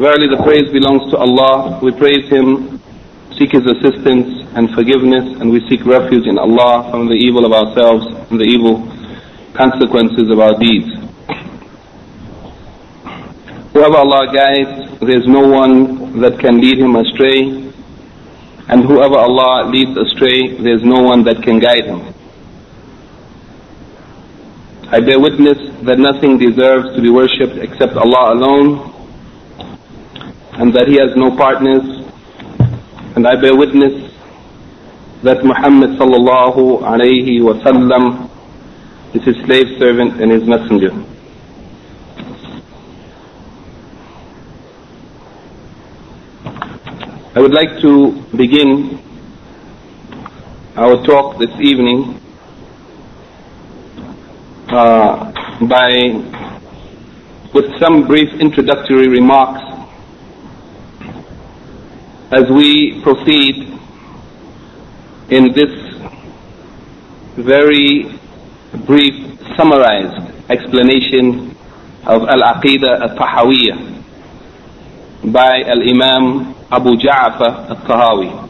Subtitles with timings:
[0.00, 1.78] Verily the praise belongs to Allah.
[1.84, 2.80] We praise Him,
[3.36, 7.52] seek His assistance and forgiveness, and we seek refuge in Allah from the evil of
[7.52, 8.80] ourselves and the evil
[9.52, 10.88] consequences of our deeds.
[13.76, 17.68] Whoever Allah guides, there is no one that can lead him astray,
[18.72, 22.00] and whoever Allah leads astray, there is no one that can guide him.
[24.88, 28.96] I bear witness that nothing deserves to be worshipped except Allah alone,
[30.60, 31.84] and that He has no partners.
[33.16, 34.12] And I bear witness
[35.22, 38.28] that Muhammad sallallahu alayhi wa sallam
[39.14, 40.92] is His slave servant and His messenger.
[47.34, 49.00] I would like to begin
[50.76, 52.20] our talk this evening
[54.68, 55.32] uh,
[55.66, 55.88] by
[57.54, 59.69] with some brief introductory remarks
[62.32, 63.56] as we proceed
[65.30, 65.72] in this
[67.36, 68.04] very
[68.86, 69.14] brief
[69.56, 71.56] summarized explanation
[72.06, 74.02] of Al-Aqidah Al-Tahawiyah
[75.32, 78.48] by Al-Imam Abu Ja'far Al-Tahawi.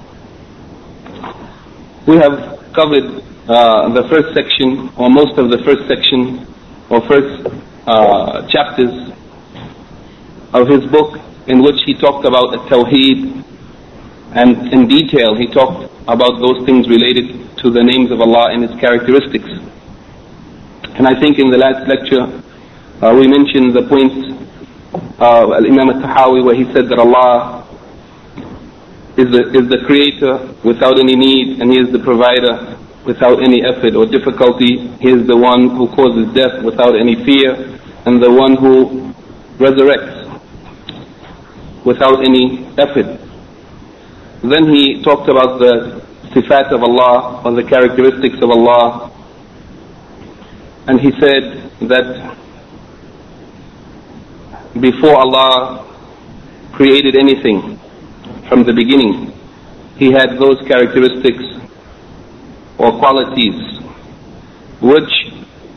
[2.06, 6.46] We have covered uh, the first section, or most of the first section,
[6.90, 7.46] or first
[7.86, 9.10] uh, chapters
[10.52, 13.40] of his book, in which he talked about Tawheed,
[14.34, 18.62] and in detail he talked about those things related to the names of Allah and
[18.62, 19.48] His characteristics.
[20.96, 22.24] And I think in the last lecture
[23.02, 24.16] uh, we mentioned the points
[25.20, 27.66] of Al-Imam Al-Tahawi where he said that Allah
[29.16, 33.62] is the, is the creator without any need and He is the provider without any
[33.64, 34.88] effort or difficulty.
[35.00, 37.52] He is the one who causes death without any fear
[38.06, 39.12] and the one who
[39.58, 40.16] resurrects
[41.84, 43.19] without any effort.
[44.42, 46.00] Then he talked about the
[46.34, 49.10] sifat of Allah or the characteristics of Allah
[50.86, 52.36] and he said that
[54.80, 55.84] before Allah
[56.72, 57.78] created anything
[58.48, 59.32] from the beginning
[59.98, 61.44] he had those characteristics
[62.78, 63.80] or qualities
[64.80, 65.12] which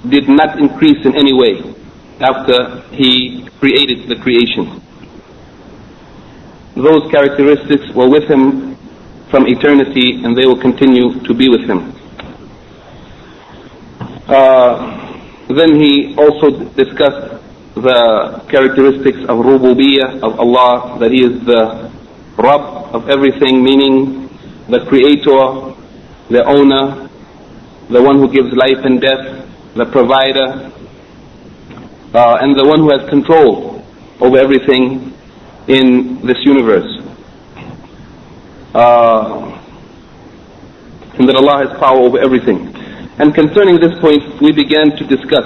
[0.09, 1.74] did not increase in any way
[2.22, 4.82] after he created the creation.
[6.75, 8.75] Those characteristics were with him
[9.29, 11.94] from eternity and they will continue to be with him.
[14.28, 15.13] Uh,
[15.50, 17.44] then he also discussed
[17.75, 21.91] the characteristics of rububiyyah of Allah, that He is the
[22.38, 24.29] Rabb of everything, meaning
[24.69, 25.73] the creator,
[26.29, 27.09] the owner,
[27.89, 30.72] the one who gives life and death, the provider,
[32.13, 33.83] uh, and the one who has control
[34.22, 35.12] over everything
[35.68, 37.00] in this universe.
[38.74, 39.59] Uh,
[41.18, 42.74] and that Allah has power over everything.
[43.19, 45.46] And concerning this point, we began to discuss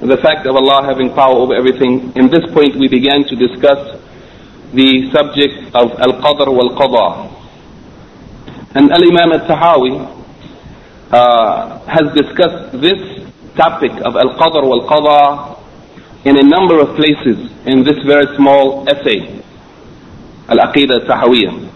[0.00, 2.12] the fact of Allah having power over everything.
[2.14, 3.98] In this point, we began to discuss
[4.74, 7.34] the subject of Al-Qadr wal-Qadha.
[8.76, 9.96] And Al-Imam Al-Tahawi
[11.10, 13.00] uh, has discussed this
[13.56, 15.57] topic of Al-Qadr wal-Qadha
[16.24, 19.40] in a number of places in this very small essay,
[20.48, 21.68] Al-Aqidah Tahawiyah.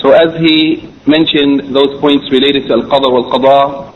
[0.00, 3.92] So as he mentioned those points related to Al-Qadr wal-Qadha,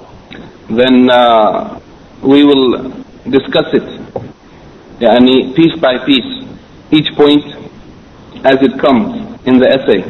[0.76, 1.80] then uh,
[2.22, 2.90] we will
[3.30, 3.86] discuss it,
[5.00, 6.44] yani piece by piece,
[6.90, 7.44] each point
[8.44, 10.04] as it comes in the essay.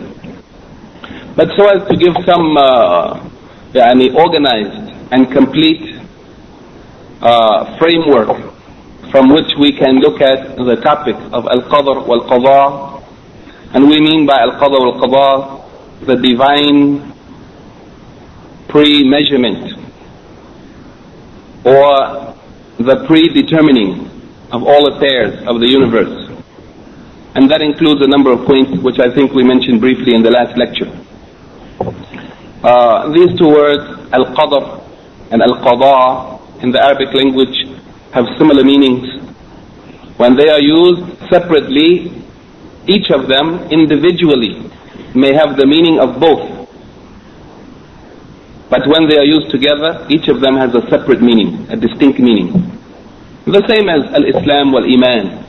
[1.37, 3.20] But so as to give some uh,
[4.17, 6.00] organized and complete
[7.23, 8.56] uh, framework
[9.11, 13.03] from which we can look at the topic of Al-Qadr wal-Qadha,
[13.75, 17.12] and we mean by Al-Qadr wal-Qadha the divine
[18.69, 19.73] pre-measurement
[21.64, 22.37] or
[22.79, 24.11] the predetermining
[24.53, 26.31] of all affairs of the universe.
[27.35, 30.31] And that includes a number of points which I think we mentioned briefly in the
[30.31, 30.88] last lecture.
[32.62, 33.82] Uh, these two words,
[34.12, 34.82] al-qadr
[35.31, 37.75] and al-qada, in the Arabic language
[38.16, 39.04] have similar meanings.
[40.16, 42.10] When they are used separately,
[42.88, 44.56] each of them individually
[45.14, 46.40] may have the meaning of both.
[48.72, 52.18] But when they are used together, each of them has a separate meaning, a distinct
[52.18, 52.48] meaning.
[53.44, 55.44] The same as Al-Islam wal-Iman.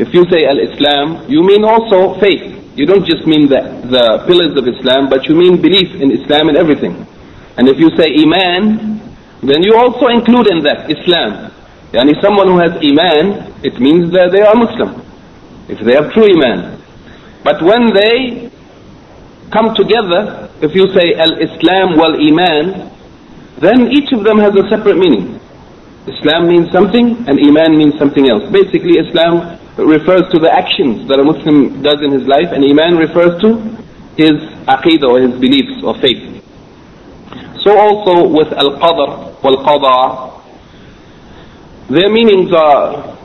[0.00, 2.42] If you say Al-Islam, you mean also faith.
[2.76, 3.60] You don't just mean the,
[3.92, 7.06] the pillars of Islam, but you mean belief in Islam and everything.
[7.58, 8.98] And if you say Iman,
[9.42, 11.52] then you also include in that Islam.
[11.92, 15.02] Yani someone who has Iman, it means that they are Muslim.
[15.68, 16.78] If they have true Iman.
[17.42, 18.50] But when they
[19.50, 22.90] come together, if you say Al-Islam wal-Iman,
[23.58, 25.40] then each of them has a separate meaning.
[26.06, 28.44] Islam means something and Iman means something else.
[28.50, 32.96] Basically Islam refers to the actions that a Muslim does in his life, and Iman
[32.96, 33.58] refers to
[34.16, 34.34] his
[34.68, 36.20] aqidah or his beliefs or faith.
[37.62, 40.39] So also with Al-Qadr wal-Qada,
[41.90, 43.18] their meanings are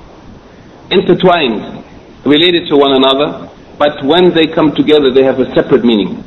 [0.92, 1.84] intertwined,
[2.26, 6.24] related to one another, but when they come together they have a separate meaning.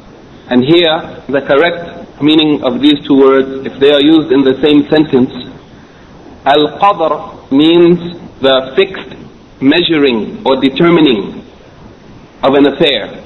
[0.50, 4.56] And here, the correct meaning of these two words, if they are used in the
[4.62, 5.31] same sentence,
[6.46, 7.99] Al-Qadr means
[8.41, 9.19] the fixed
[9.61, 11.44] measuring or determining
[12.43, 13.25] of an affair.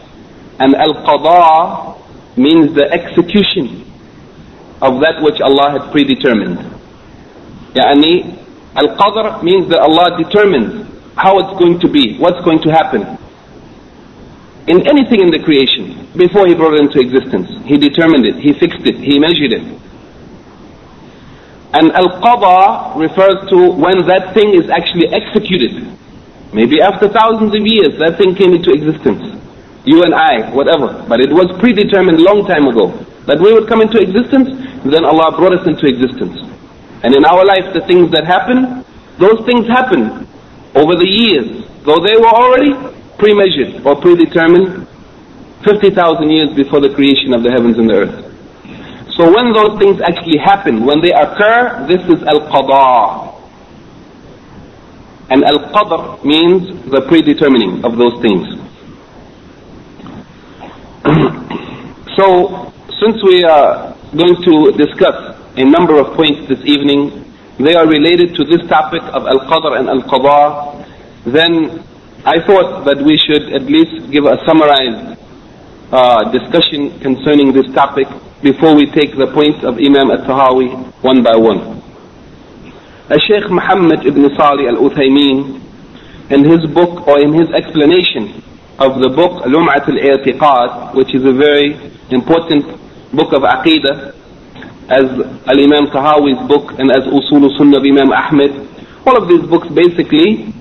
[0.59, 1.99] And al-qada
[2.37, 3.85] means the execution
[4.81, 6.59] of that which Allah had predetermined.
[7.75, 8.42] Yani
[8.77, 13.19] al-qadr means that Allah determines how it's going to be, what's going to happen.
[14.67, 18.53] In anything in the creation, before He brought it into existence, He determined it, He
[18.53, 19.65] fixed it, He measured it.
[21.73, 25.89] And al-qada refers to when that thing is actually executed.
[26.53, 29.41] Maybe after thousands of years that thing came into existence.
[29.85, 31.05] You and I, whatever.
[31.09, 32.93] But it was predetermined long time ago
[33.27, 34.51] that we would come into existence,
[34.85, 36.52] then Allah brought us into existence.
[37.03, 38.85] And in our life, the things that happen,
[39.19, 40.27] those things happen
[40.75, 42.73] over the years, though they were already
[43.19, 44.87] pre-measured or predetermined
[45.65, 48.33] 50,000 years before the creation of the heavens and the earth.
[49.17, 53.31] So when those things actually happen, when they occur, this is al-qada.
[55.31, 58.47] And al-qadr means the predetermining of those things.
[62.17, 67.25] so, since we are going to discuss a number of points this evening,
[67.59, 70.85] they are related to this topic of al-qadr and al-qada,
[71.27, 71.85] then
[72.25, 75.19] I thought that we should at least give a summarized
[75.93, 78.07] uh, discussion concerning this topic
[78.43, 80.73] before we take the points of Imam al-Tahawi
[81.03, 81.83] one by one.
[83.29, 85.61] Sheikh Muhammad ibn Salih al-Uthaymin
[86.31, 88.41] in his book or in his explanation
[88.79, 91.77] of the book Lum'at al-I'tiqad which is a very
[92.11, 92.65] important
[93.13, 94.15] book of Aqidah
[94.91, 95.07] as
[95.47, 98.51] Al-Imam Tahawi's book and as Usul Sunnah of Imam Ahmed.
[99.07, 100.53] All of these books basically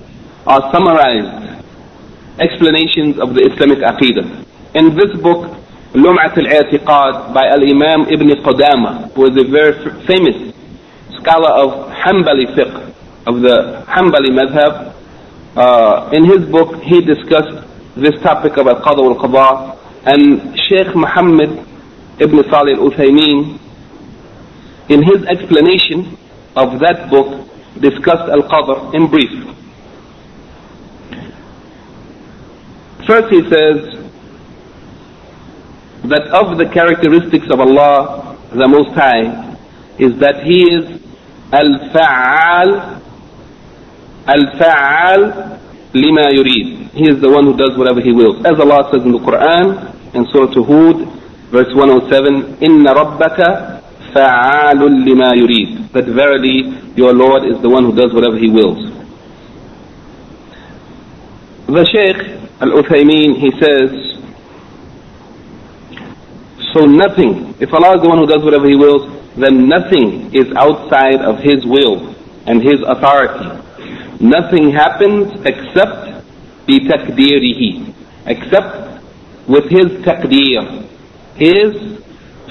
[0.45, 1.61] are summarized
[2.39, 4.45] explanations of the Islamic Aqidah.
[4.75, 5.57] In this book
[5.93, 9.75] Lum'at al-I'tiqad by Al-Imam Ibn Qudama who is a very
[10.07, 10.55] famous
[11.19, 12.93] scholar of Hanbali fiqh,
[13.27, 14.95] of the Hanbali madhab,
[15.57, 21.67] uh, in his book he discussed this topic of al-qadha wal-qadha and Sheikh Muhammad
[22.19, 23.59] ibn Salih al-Uthaymeen
[24.90, 26.16] in his explanation
[26.56, 27.48] of that book
[27.80, 29.30] discussed al-qadr in brief.
[33.06, 33.96] First he says
[36.10, 39.56] that of the characteristics of Allah the Most High
[39.98, 41.00] is that He is
[41.52, 42.98] الفعال
[44.28, 45.20] الفعال
[45.94, 49.12] لما يريد he is the one who does whatever he wills as Allah says in
[49.12, 51.06] the Quran in Surah Hud
[51.52, 53.38] verse 107 إن ربك
[54.14, 58.92] فعال لما يريد that verily your Lord is the one who does whatever he wills
[61.66, 62.18] the Shaykh
[62.60, 63.90] Al-Uthaymin he says
[66.72, 70.46] so nothing if Allah is the one who does whatever he wills then nothing is
[70.56, 72.14] outside of His will
[72.46, 73.52] and His authority.
[74.18, 76.24] Nothing happens except
[76.66, 77.92] بِتَقْدِيرِهِ
[78.26, 79.04] except
[79.46, 80.88] with His taqdeer,
[81.36, 82.00] His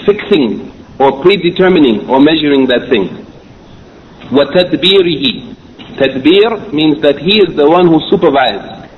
[0.05, 0.68] fixing
[0.99, 3.25] or predetermining or measuring that thing.
[4.31, 5.55] وَتَدْبِيرِهِ
[5.97, 8.89] Tadbir means that He is the one who supervises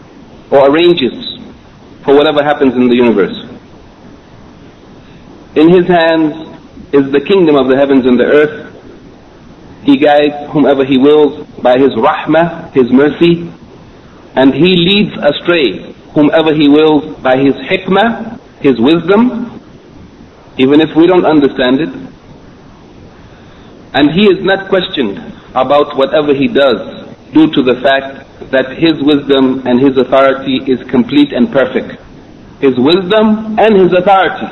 [0.51, 1.37] or arranges
[2.03, 3.37] for whatever happens in the universe.
[5.55, 6.57] In His hands
[6.93, 8.73] is the kingdom of the heavens and the earth.
[9.83, 13.51] He guides whomever He wills by His rahmah, His mercy,
[14.35, 19.50] and He leads astray whomever He wills by His hikmah, His wisdom,
[20.58, 21.92] even if we don't understand it.
[23.94, 25.18] And He is not questioned
[25.54, 30.78] about whatever He does due to the fact that his wisdom and his authority is
[30.90, 31.96] complete and perfect.
[32.60, 34.46] His wisdom and his authority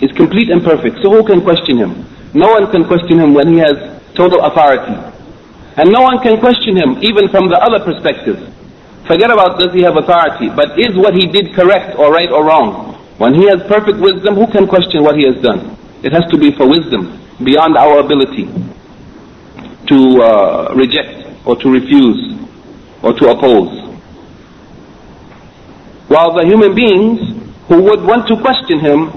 [0.00, 1.02] is complete and perfect.
[1.02, 2.06] So who can question him?
[2.32, 3.74] No one can question him when he has
[4.14, 4.94] total authority.
[5.76, 8.38] And no one can question him even from the other perspective.
[9.06, 12.44] Forget about does he have authority, but is what he did correct or right or
[12.46, 12.89] wrong?
[13.20, 15.76] When he has perfect wisdom, who can question what he has done?
[16.02, 18.48] It has to be for wisdom, beyond our ability
[19.92, 22.32] to uh, reject or to refuse
[23.02, 23.76] or to oppose.
[26.08, 27.20] While the human beings
[27.68, 29.12] who would want to question him,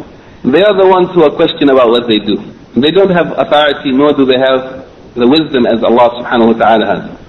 [0.52, 2.36] they are the ones who are questioning about what they do.
[2.76, 4.84] They don't have authority nor do they have
[5.16, 7.20] the wisdom as Allah subhanahu wa ta'ala has.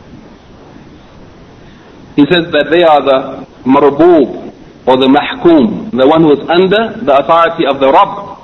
[2.16, 4.43] He says that they are the marboob
[4.86, 8.38] or the mahkum, the one who is under the authority of the Rabb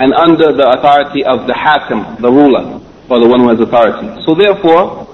[0.00, 2.80] and under the authority of the hakim, the ruler,
[3.10, 4.06] or the one who has authority.
[4.24, 5.08] So therefore,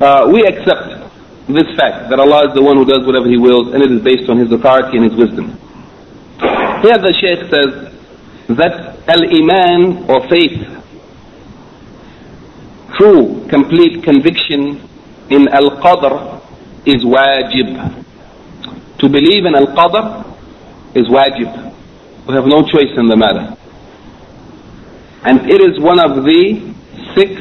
[0.00, 1.06] uh, we accept
[1.48, 4.02] this fact that Allah is the one who does whatever He wills and it is
[4.02, 5.54] based on His authority and His wisdom.
[6.82, 7.96] Here the Shaykh says,
[8.48, 10.62] that al-iman or faith,
[12.96, 14.88] true, complete conviction
[15.30, 16.42] in al-qadr
[16.86, 18.05] is wajib.
[19.00, 20.24] To believe in al-qadr
[20.96, 21.50] is wajib.
[22.26, 23.56] We have no choice in the matter.
[25.24, 26.74] And it is one of the
[27.14, 27.32] six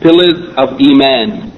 [0.00, 1.50] pillars of iman.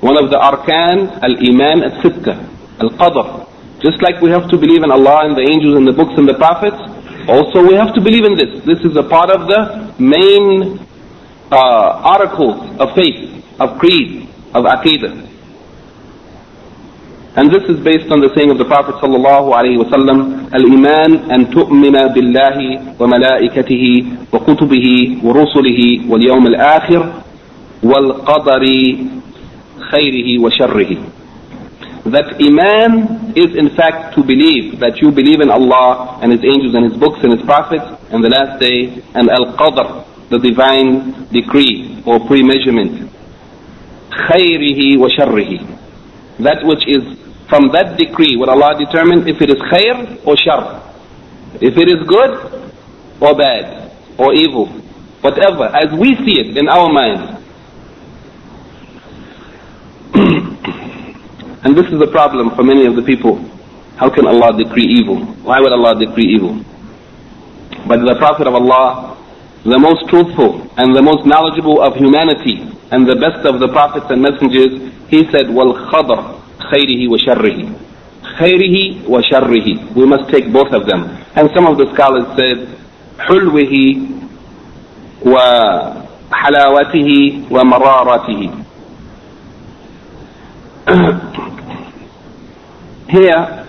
[0.00, 2.34] One of the arkan, al-iman al-sitta,
[2.80, 3.48] al-qadr.
[3.82, 6.28] Just like we have to believe in Allah and the angels and the books and
[6.28, 6.78] the prophets,
[7.28, 8.64] also, we have to believe in this.
[8.64, 10.78] This is a part of the main
[11.52, 15.27] uh, articles of faith, of creed, of aqidah.
[17.37, 21.45] And this is based on the saying of the Prophet sallallahu alaihi wasallam, "Al-iman an
[21.49, 27.01] tu'mina billahi wa malaikatihi wa kutubihi wa rusulihi wal yawm al-akhir
[27.81, 29.09] wal qadari
[29.89, 31.13] khayrihi wa sharrihi."
[32.05, 36.75] that Iman is in fact to believe, that you believe in Allah and His angels
[36.75, 42.03] and His books and His prophets and the last day and Al-Qadr, the divine decree
[42.05, 43.09] or pre-measurement.
[44.11, 45.51] خيره وشره
[46.39, 47.03] That which is
[47.48, 50.84] from that decree will Allah determine if it is khair or shar,
[51.60, 52.32] if it is good
[53.20, 54.66] or bad or evil,
[55.22, 57.38] whatever, as we see it in our mind.
[61.64, 63.38] and this is the problem for many of the people.
[63.96, 65.24] How can Allah decree evil?
[65.42, 66.62] Why would Allah decree evil?
[67.88, 69.16] But the Prophet of Allah,
[69.64, 72.60] the most truthful and the most knowledgeable of humanity,
[72.92, 76.37] and the best of the prophets and messengers, he said, "Wal khadr."
[76.71, 77.59] خَيْرِهِ وَشَرِّهِ
[78.39, 81.03] خَيْرِهِ وَشَرِّهِ We must take both of them.
[81.35, 82.67] And some of the scholars said,
[83.17, 84.09] حُلْوِهِ
[85.23, 87.09] وحلاوته
[87.51, 88.41] ومرارته
[93.09, 93.65] Here,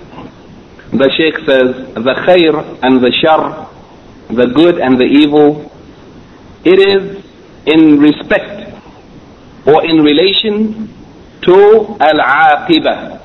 [0.92, 3.68] the Sheikh says, the khair and the shar,
[4.30, 5.70] the good and the evil,
[6.64, 7.22] it is
[7.66, 8.72] in respect
[9.66, 10.88] or in relation
[11.43, 13.21] to al-aqibah,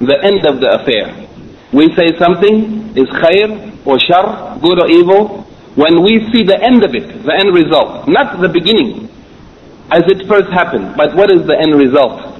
[0.00, 1.28] the end of the affair.
[1.72, 5.42] We say something is khair or shar, good or evil,
[5.74, 9.08] when we see the end of it, the end result, not the beginning,
[9.90, 12.32] as it first happened, but what is the end result?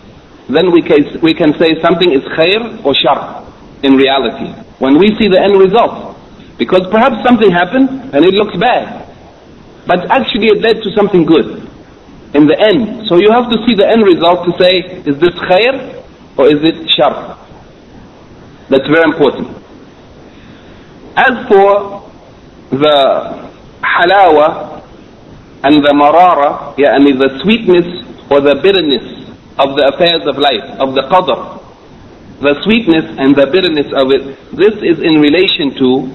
[0.49, 3.47] then we can, we can say something is khair or shar
[3.83, 4.51] in reality.
[4.79, 6.17] When we see the end result.
[6.59, 9.09] Because perhaps something happened and it looks bad.
[9.87, 11.69] But actually it led to something good
[12.35, 13.07] in the end.
[13.09, 16.03] So you have to see the end result to say, is this khair
[16.37, 17.39] or is it shar?
[18.71, 19.49] That's very important.
[21.17, 22.09] As for
[22.71, 23.51] the
[23.85, 24.81] halawa
[25.65, 27.85] and the marara, yani the sweetness
[28.31, 31.61] or the bitterness of the affairs of life, of the qadr,
[32.41, 34.25] the sweetness and the bitterness of it,
[34.57, 36.09] this is in relation to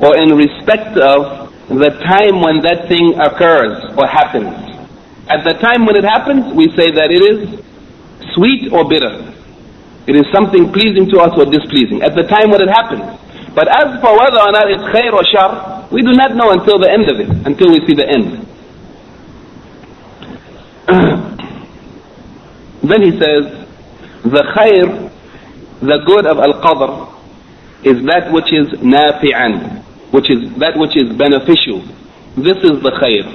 [0.00, 4.71] or in respect of the time when that thing occurs or happens.
[5.28, 7.60] At the time when it happens, we say that it is
[8.34, 9.32] sweet or bitter.
[10.06, 12.02] It is something pleasing to us or displeasing.
[12.02, 13.18] At the time when it happens.
[13.54, 16.78] But as for whether or not it's khair or shar, we do not know until
[16.78, 18.48] the end of it, until we see the end.
[22.82, 23.62] Then he says,
[24.24, 25.10] the khair,
[25.80, 27.12] the good of al-qadr,
[27.84, 31.80] is that which is nafi'an, which is that which is beneficial.
[32.36, 33.26] This is the khair.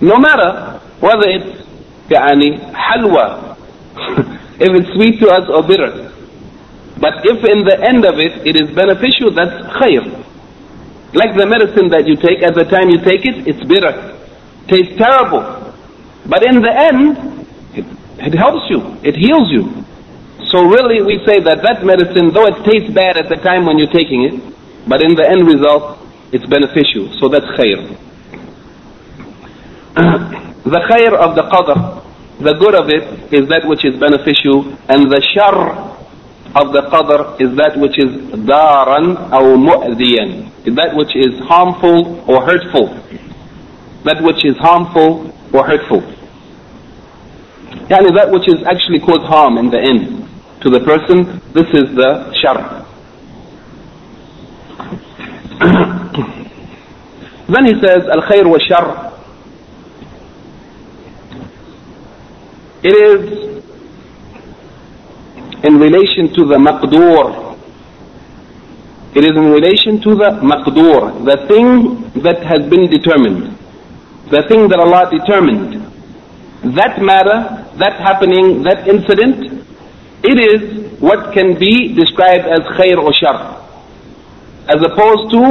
[0.00, 1.61] No matter whether it's
[2.09, 3.57] يعني halwa,
[4.59, 6.11] if it's sweet to us or bitter.
[6.99, 10.03] But if in the end of it, it is beneficial, that's khair.
[11.13, 14.17] Like the medicine that you take, at the time you take it, it's bitter.
[14.67, 15.73] Tastes terrible.
[16.27, 17.47] But in the end,
[18.19, 18.97] it helps you.
[19.03, 19.83] It heals you.
[20.51, 23.77] So really we say that that medicine, though it tastes bad at the time when
[23.79, 24.35] you're taking it,
[24.87, 25.97] but in the end result,
[26.31, 27.11] it's beneficial.
[27.19, 27.97] So that's khair.
[30.66, 32.02] the khair of the qadr,
[32.42, 35.72] the good of it is that which is beneficial, and the shar
[36.58, 38.10] of the qadr is that which is
[38.50, 42.88] daran or mu'ziyan, that which is harmful or hurtful.
[44.04, 46.02] That which is harmful or hurtful.
[47.86, 50.28] Yani that which is actually cause harm in the end
[50.62, 52.82] to the person, this is the shar.
[57.48, 59.15] then he says, al-khair wa shar.
[62.82, 63.64] It is
[65.64, 67.56] in relation to the maqdur.
[69.14, 73.56] It is in relation to the maqdur, the thing that has been determined.
[74.30, 75.82] The thing that Allah determined.
[76.76, 79.64] That matter, that happening, that incident,
[80.22, 83.62] it is what can be described as khair or shar.
[84.68, 85.42] As opposed to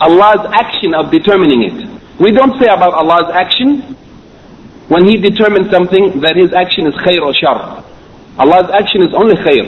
[0.00, 2.20] Allah's action of determining it.
[2.20, 3.96] We don't say about Allah's action
[4.88, 7.82] when He determines something that His action is khair or shar.
[8.38, 9.66] Allah's action is only khair.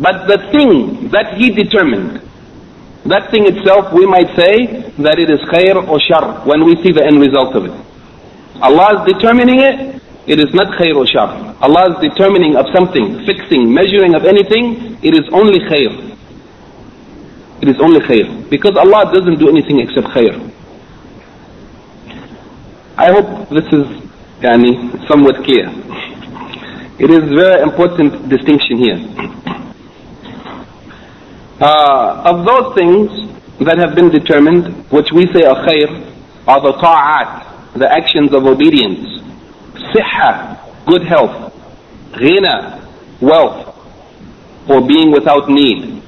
[0.00, 2.22] But the thing that He determined,
[3.06, 6.92] that thing itself, we might say that it is khair or shar when we see
[6.92, 7.74] the end result of it.
[8.62, 11.56] Allah is determining it, it is not khair or shar.
[11.60, 16.10] Allah is determining of something, fixing, measuring of anything, it is only khair.
[17.62, 18.48] It is only khair.
[18.48, 20.32] Because Allah doesn't do anything except khair.
[23.00, 23.86] I hope this is
[24.44, 25.66] yani, somewhat clear.
[26.98, 29.00] It is very important distinction here.
[31.62, 33.08] Uh, of those things
[33.60, 35.88] that have been determined, which we say are khair,
[36.46, 39.22] are the ta'at, the actions of obedience,
[39.94, 41.54] siha, good health,
[42.12, 42.86] ghina,
[43.22, 43.74] wealth,
[44.68, 45.99] or being without need.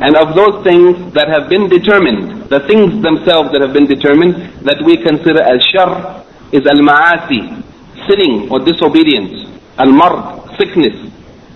[0.00, 4.34] And of those things that have been determined, the things themselves that have been determined,
[4.64, 7.62] that we consider as shar, is al-ma'asi,
[8.08, 9.46] sinning or disobedience,
[9.78, 10.96] al-mard, sickness,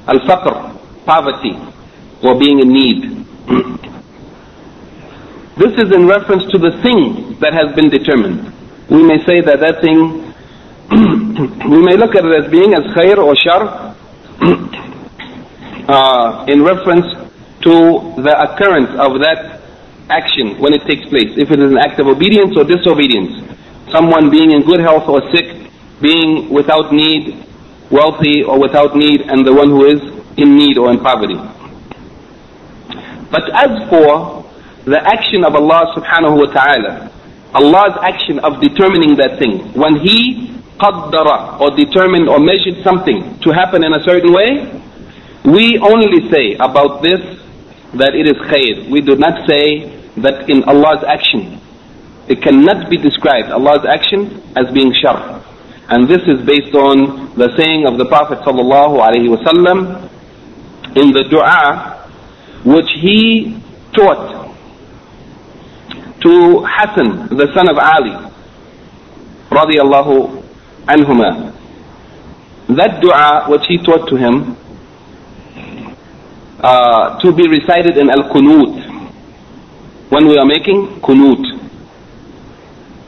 [0.06, 0.72] al-faqr,
[1.04, 1.56] poverty,
[2.22, 3.26] or being in need.
[5.56, 8.52] this is in reference to the thing that has been determined.
[8.90, 10.32] We may say that that thing,
[11.70, 13.96] we may look at it as being as khair or shar,
[15.88, 17.23] uh, in reference
[17.64, 19.60] to the occurrence of that
[20.10, 21.32] action when it takes place.
[21.36, 23.40] If it is an act of obedience or disobedience.
[23.90, 27.44] Someone being in good health or sick, being without need,
[27.90, 30.00] wealthy or without need, and the one who is
[30.36, 31.36] in need or in poverty.
[33.30, 34.44] But as for
[34.84, 37.10] the action of Allah subhanahu wa ta'ala,
[37.54, 43.50] Allah's action of determining that thing, when He qaddara or determined or measured something to
[43.52, 44.68] happen in a certain way,
[45.44, 47.20] we only say about this
[47.98, 48.90] that it is khair.
[48.90, 49.86] We do not say
[50.18, 51.60] that in Allah's action.
[52.28, 55.44] It cannot be described, Allah's action, as being shar.
[55.88, 60.08] And this is based on the saying of the Prophet sallallahu alaihi wasallam
[60.96, 62.08] in the dua
[62.64, 63.60] which he
[63.92, 64.44] taught
[66.22, 68.16] to Hassan, the son of Ali,
[69.50, 70.42] radiallahu
[70.86, 71.52] anhuma.
[72.74, 74.56] That dua which he taught to him
[76.64, 78.72] uh, to be recited in al-kunut
[80.08, 81.44] when we are making kunut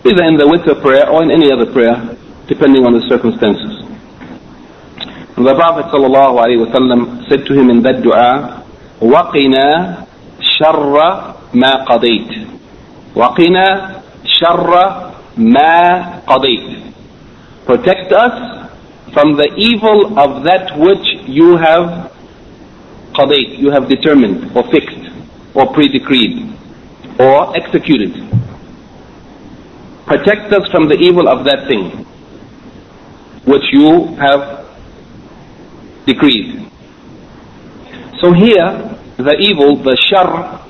[0.05, 1.97] either in the witr prayer or in any other prayer
[2.47, 3.83] depending on the circumstances.
[5.37, 8.63] The prophet wasallam said to him in that dua
[9.01, 10.07] waqina
[10.57, 12.29] sharra ma qadait
[13.15, 14.03] waqina
[14.37, 16.93] sharra ma qadait
[17.67, 18.69] protect us
[19.13, 22.16] from the evil of that which you have
[23.17, 25.11] qadayt, you have determined or fixed
[25.55, 26.53] or pre-decreed
[27.19, 28.13] or executed.
[30.07, 32.05] Protect us from the evil of that thing
[33.45, 34.67] which you have
[36.07, 36.71] decreed.
[38.21, 40.61] So here, the evil, the shar,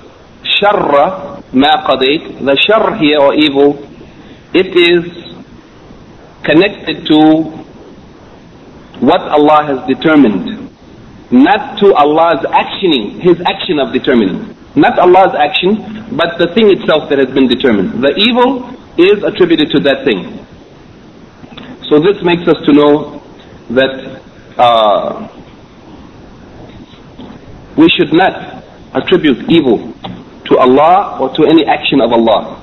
[0.42, 3.82] sharra ma qadayt, the shar here or evil,
[4.54, 5.04] it is
[6.44, 7.18] connected to
[9.00, 10.65] what Allah has determined
[11.30, 14.54] not to Allah's actioning, His action of determining.
[14.76, 18.02] Not Allah's action, but the thing itself that has been determined.
[18.02, 20.44] The evil is attributed to that thing.
[21.88, 23.22] So this makes us to know
[23.70, 24.22] that
[24.58, 25.28] uh,
[27.76, 29.92] we should not attribute evil
[30.46, 32.62] to Allah or to any action of Allah.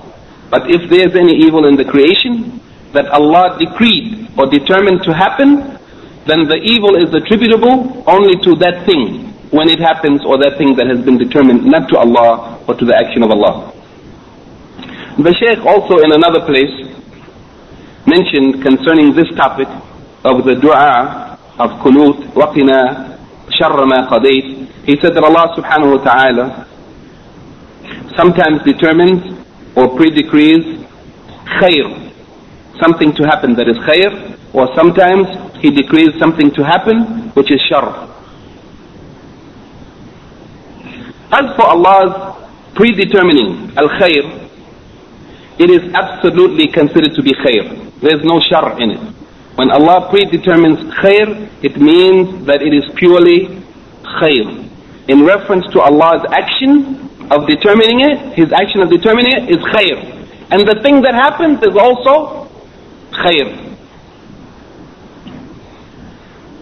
[0.49, 2.61] But if there is any evil in the creation
[2.93, 5.77] that Allah decreed or determined to happen,
[6.25, 10.75] then the evil is attributable only to that thing when it happens or that thing
[10.75, 13.71] that has been determined not to Allah but to the action of Allah.
[15.17, 16.73] The Shaykh also in another place
[18.07, 19.67] mentioned concerning this topic
[20.25, 23.19] of the dua of kunut, waqina,
[23.59, 24.67] sharra ma qadayt.
[24.85, 26.67] He said that Allah subhanahu wa ta'ala
[28.17, 29.37] sometimes determines
[29.75, 30.81] or pre-decrees
[31.59, 32.11] khair,
[32.81, 35.27] something to happen that is khair, or sometimes
[35.63, 37.87] he decrees something to happen which is shar.
[41.31, 42.35] As for Allah's
[42.75, 44.43] predetermining al-khair,
[45.57, 47.63] it is absolutely considered to be khair.
[48.01, 48.99] There is no shar in it.
[49.55, 53.63] When Allah predetermines khair, it means that it is purely
[54.19, 54.67] khair.
[55.07, 59.95] In reference to Allah's action of determining it, His action of determining it is khair.
[60.51, 62.51] And the thing that happens is also
[63.11, 63.62] khair.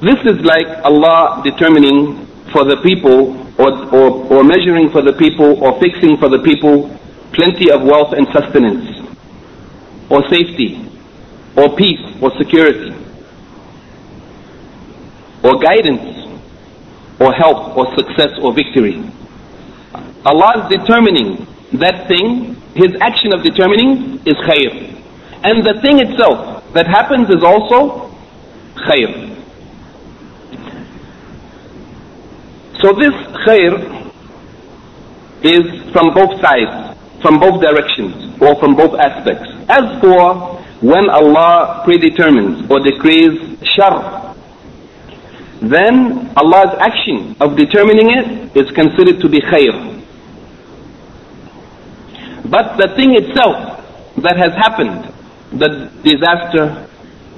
[0.02, 5.64] This is like Allah determining for the people or, or, or measuring for the people
[5.64, 6.90] or fixing for the people
[7.34, 8.98] plenty of wealth and sustenance
[10.10, 10.90] or safety
[11.56, 12.90] or peace or security
[15.44, 16.34] or guidance
[17.22, 18.98] or help or success or victory.
[20.26, 24.98] Allah is determining that thing, His action of determining is khair.
[25.44, 28.10] And the thing itself that happens is also
[28.76, 29.32] khair.
[32.82, 33.13] So this
[33.46, 33.74] khair
[35.44, 39.48] is from both sides, from both directions, or from both aspects.
[39.70, 44.36] As for when Allah predetermines or decrees shar,
[45.62, 50.02] then Allah's action of determining it is considered to be khair.
[52.50, 53.78] But the thing itself
[54.17, 55.13] that has happened,
[55.54, 56.88] the disaster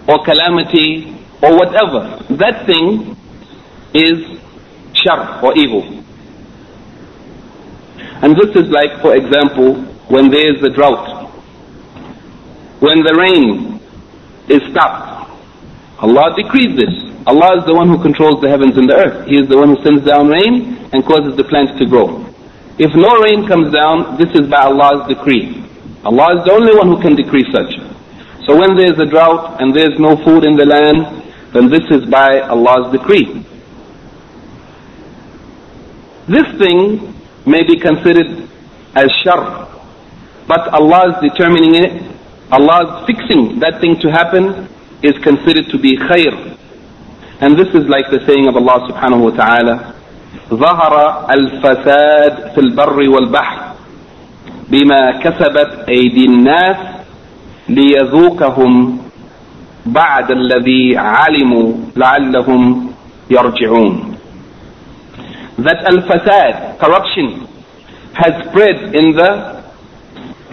[0.07, 3.17] or calamity or whatever, that thing
[3.93, 4.39] is
[5.03, 5.83] shar or evil.
[8.23, 9.75] And this is like, for example,
[10.07, 11.29] when there is a drought.
[12.79, 13.79] When the rain
[14.47, 15.29] is stopped.
[15.99, 16.93] Allah decrees this.
[17.27, 19.27] Allah is the one who controls the heavens and the earth.
[19.27, 22.23] He is the one who sends down rain and causes the plants to grow.
[22.77, 25.63] If no rain comes down, this is by Allah's decree.
[26.03, 27.79] Allah is the only one who can decree such.
[28.45, 31.69] So when there is a drought and there is no food in the land, then
[31.71, 33.45] this is by Allah's decree.
[36.28, 37.14] This thing
[37.46, 38.48] may be considered
[38.94, 39.66] as shar,
[40.46, 41.92] but Allah is determining it,
[42.50, 44.68] Allah is fixing that thing to happen
[45.02, 46.56] is considered to be khair.
[47.40, 49.94] And this is like the saying of Allah subhanahu wa ta'ala,
[50.50, 53.72] ظهر الفساد في البر والبحر
[54.70, 56.76] بما كسبت أيدي الناس
[57.68, 58.98] ليذوقهم
[59.86, 62.92] بعد الذي علموا لعلهم
[63.30, 64.11] يرجعون
[65.57, 67.47] that al-fasad, corruption,
[68.13, 69.63] has spread in the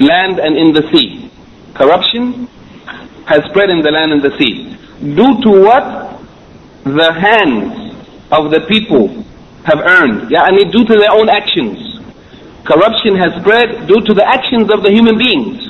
[0.01, 1.31] land and in the sea.
[1.75, 2.47] Corruption
[3.27, 4.77] has spread in the land and the sea.
[5.01, 6.21] Due to what
[6.85, 7.95] the hands
[8.33, 9.09] of the people
[9.65, 10.31] have earned.
[10.31, 12.01] Yani due to their own actions.
[12.65, 15.69] Corruption has spread due to the actions of the human beings.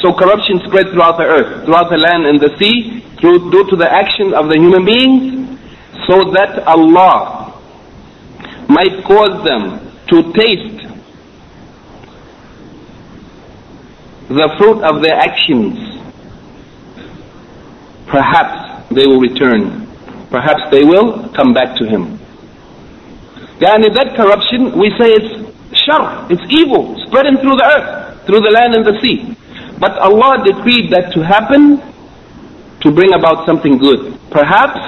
[0.00, 3.76] So corruption spread throughout the earth, throughout the land and the sea, through, due to
[3.76, 5.58] the action of the human beings,
[6.06, 7.45] so that Allah
[8.68, 10.86] might cause them to taste
[14.28, 15.78] the fruit of their actions,
[18.08, 19.86] perhaps they will return.
[20.30, 22.18] Perhaps they will come back to him.
[23.62, 28.40] And Yani that corruption, we say it's shar, it's evil, spreading through the earth, through
[28.40, 29.36] the land and the sea.
[29.78, 31.80] But Allah decreed that to happen
[32.82, 34.18] to bring about something good.
[34.30, 34.80] Perhaps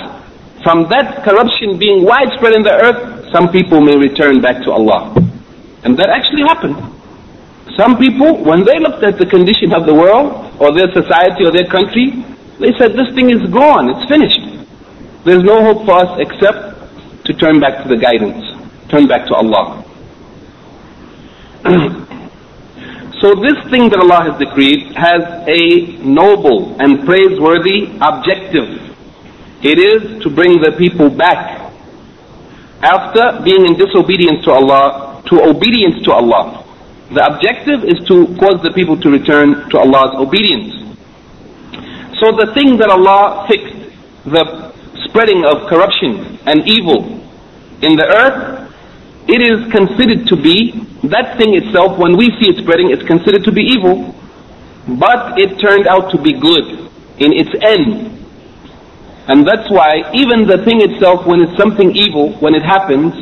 [0.65, 5.15] from that corruption being widespread in the earth, some people may return back to Allah.
[5.85, 6.77] And that actually happened.
[7.77, 11.53] Some people, when they looked at the condition of the world, or their society, or
[11.53, 12.25] their country,
[12.59, 14.43] they said, this thing is gone, it's finished.
[15.25, 18.43] There's no hope for us except to turn back to the guidance,
[18.91, 19.85] turn back to Allah.
[23.21, 28.89] so this thing that Allah has decreed has a noble and praiseworthy objective.
[29.63, 31.68] It is to bring the people back
[32.83, 36.65] after being in disobedience to Allah to obedience to Allah.
[37.13, 40.75] The objective is to cause the people to return to Allah's obedience.
[42.21, 44.73] So the thing that Allah fixed, the
[45.09, 47.19] spreading of corruption and evil
[47.81, 48.69] in the earth,
[49.29, 53.45] it is considered to be, that thing itself, when we see it spreading, it's considered
[53.45, 54.15] to be evil.
[54.99, 58.18] But it turned out to be good in its end.
[59.29, 63.13] And that's why even the thing itself, when it's something evil, when it happens,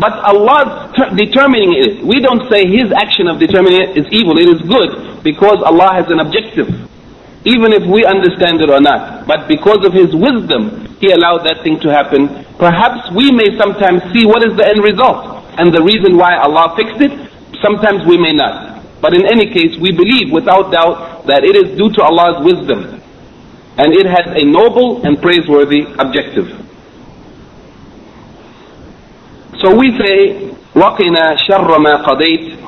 [0.00, 2.02] but Allah's determining it.
[2.02, 4.34] We don't say His action of determining it is evil.
[4.40, 6.66] It is good because Allah has an objective.
[7.46, 9.26] Even if we understand it or not.
[9.28, 12.26] But because of His wisdom, He allowed that thing to happen.
[12.58, 15.44] Perhaps we may sometimes see what is the end result.
[15.60, 17.12] And the reason why Allah fixed it,
[17.62, 18.82] sometimes we may not.
[19.04, 23.03] But in any case, we believe without doubt that it is due to Allah's wisdom
[23.77, 26.47] And it has a noble and praiseworthy objective.
[29.61, 32.59] So we say, وَقِنَا شَرَّ مَا قَضَيْتِ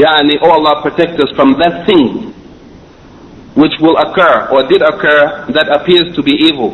[0.00, 2.32] Yani, oh Allah, protect us from that thing
[3.54, 6.72] which will occur or did occur that appears to be evil.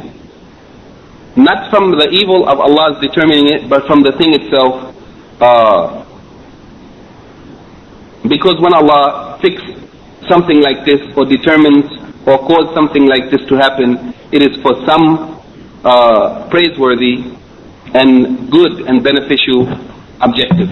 [1.37, 4.95] Not from the evil of Allah's determining it, but from the thing itself.
[5.40, 6.05] Uh,
[8.29, 9.75] because when Allah fixes
[10.31, 11.85] something like this or determines
[12.26, 15.42] or cause something like this to happen, it is for some
[15.84, 17.34] uh, praiseworthy
[17.94, 19.68] and good and beneficial
[20.22, 20.70] objective.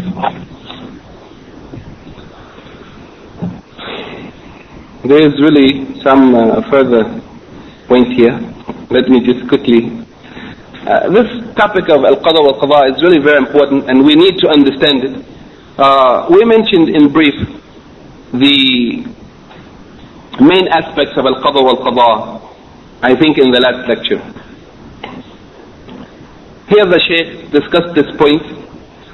[5.04, 7.04] There is really some uh, further
[7.88, 8.38] point here.
[8.92, 10.06] Let me just quickly.
[10.86, 15.04] Uh, this topic of al-qadar wal-qada is really very important and we need to understand
[15.04, 15.26] it.
[15.78, 17.34] Uh, we mentioned in brief
[18.34, 19.06] the
[20.38, 22.42] main aspects of al-qadar wal-qada,
[23.02, 24.22] I think in the last lecture.
[26.70, 28.44] Here the Shaykh discussed this point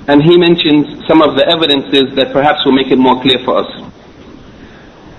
[0.07, 3.57] and he mentions some of the evidences that perhaps will make it more clear for
[3.63, 3.71] us.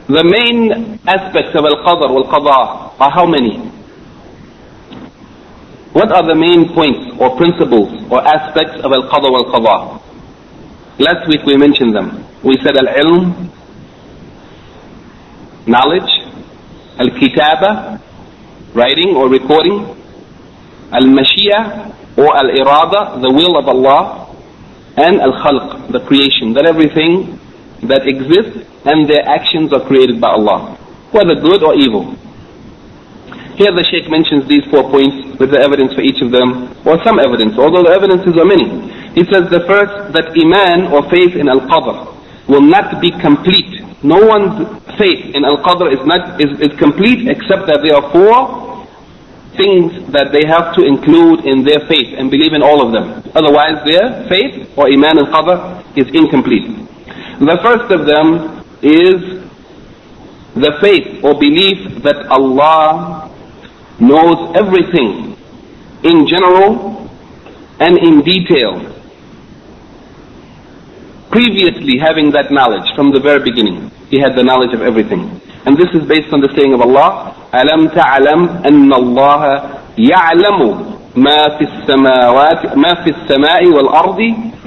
[0.07, 3.59] The main aspects of al-qadar wal-qada are how many?
[5.97, 10.03] What are the main points or principles or aspects of al-qadar wal-qada?
[10.99, 12.23] Last week we mentioned them.
[12.45, 13.51] We said al-ilm,
[15.67, 16.11] knowledge,
[16.99, 18.01] al-kitaba,
[18.75, 19.83] writing or recording,
[20.93, 24.33] al-mashiyah or al-irada, the will of Allah,
[24.97, 27.37] and al-khalq, the creation, that everything
[27.85, 30.77] that exists and their actions are created by Allah,
[31.13, 32.17] whether good or evil.
[33.61, 36.97] Here the Shaykh mentions these four points with the evidence for each of them, or
[37.05, 38.69] some evidence, although the evidences are many.
[39.17, 43.81] He says the first, that Iman or faith in Al-Qadr will not be complete.
[44.05, 44.61] No one's
[44.99, 48.77] faith in Al-Qadr is, not, is, is complete except that there are four
[49.57, 53.23] things that they have to include in their faith and believe in all of them.
[53.35, 56.69] Otherwise their faith or Iman al-Qadr is incomplete.
[57.41, 59.45] The first of them is
[60.57, 63.31] the faith or belief that Allah
[64.01, 65.37] knows everything
[66.05, 67.11] in general
[67.81, 68.93] and in detail.
[71.31, 73.91] Previously having that knowledge from the very beginning.
[74.10, 75.42] He had the knowledge of everything.
[75.66, 79.42] And this is based on the saying of Allah, أَلَمْ تَعْلَمْ أَنَّ اللَّهَ
[79.98, 84.20] يَعْلَمُ ما في السماوات ما في السماء والأرض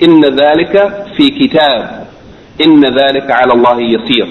[0.03, 2.07] إن ذلك في كتاب
[2.67, 4.29] إن ذلك على الله يسير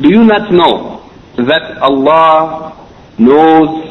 [0.00, 1.02] Do you not know
[1.36, 2.72] that Allah
[3.18, 3.90] knows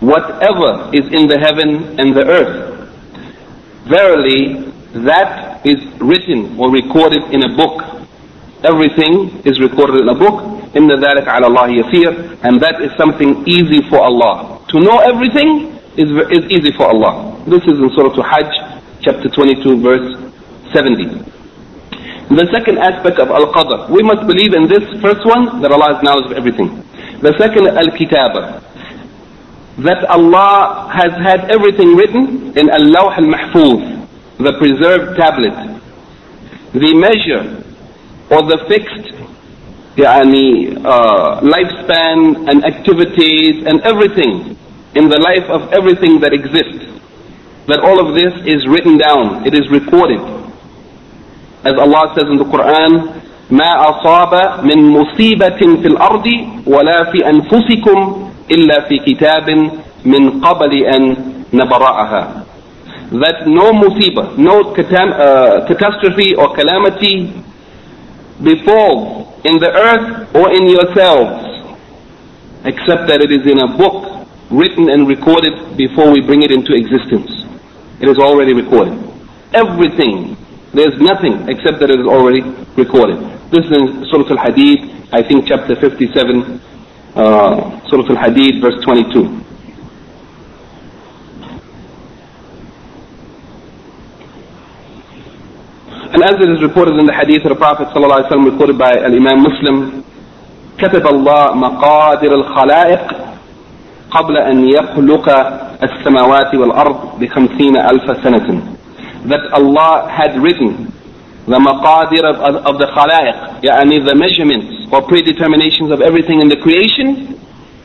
[0.00, 2.90] whatever is in the heaven and the earth?
[3.88, 7.91] Verily, that is written or recorded in a book.
[8.64, 10.58] Everything is recorded in a book.
[10.76, 14.60] إن ذلك على الله يسير and that is something easy for Allah.
[14.68, 17.34] To know everything is, is easy for Allah.
[17.46, 18.52] This is in Surah Hajj,
[19.00, 20.14] chapter 22, verse
[20.74, 21.24] 70.
[22.30, 26.02] The second aspect of Al-Qadr, we must believe in this first one, that Allah has
[26.04, 26.84] knowledge of everything.
[27.22, 28.62] The second, Al-Kitaba,
[29.82, 34.06] that Allah has had everything written in Al-Lawh Al-Mahfuz,
[34.38, 35.56] the preserved tablet.
[36.74, 37.64] The measure
[38.32, 39.14] or the fixed
[39.98, 44.56] yani, uh, lifespan and activities and everything
[44.94, 46.86] in the life of everything that exists.
[47.66, 50.20] That all of this is written down, it is recorded.
[51.66, 53.18] As Allah says in the Quran,
[53.50, 56.26] ما أصاب من مصيبة في الأرض
[56.66, 59.70] ولا في أنفسكم إلا في كتاب
[60.04, 61.16] من قبل أن
[61.52, 62.44] نبرأها.
[63.10, 67.32] That no musibah, no uh, catastrophe or calamity
[68.41, 71.77] befalls in the earth or in yourselves,
[72.65, 76.73] except that it is in a book written and recorded before we bring it into
[76.73, 77.29] existence.
[77.99, 78.97] It is already recorded.
[79.53, 80.37] Everything.
[80.73, 82.41] There's nothing except that it is already
[82.75, 83.21] recorded.
[83.51, 86.59] This is Surah Al-Hadid, I think chapter 57,
[87.15, 89.43] uh, Surah Al-Hadid, verse 22.
[96.12, 99.42] And as it is reported in the hadith of the Prophet ﷺ reported by Imam
[99.42, 100.04] Muslim,
[100.78, 103.02] كتب الله مقادر الخلائق
[104.10, 105.28] قبل أن يخلق
[105.82, 108.62] السماوات والأرض بخمسين ألف سنة
[109.26, 110.92] that Allah had written
[111.46, 116.48] the maqadir of, of, of the khalaiq يعني the measurements or predeterminations of everything in
[116.48, 117.34] the creation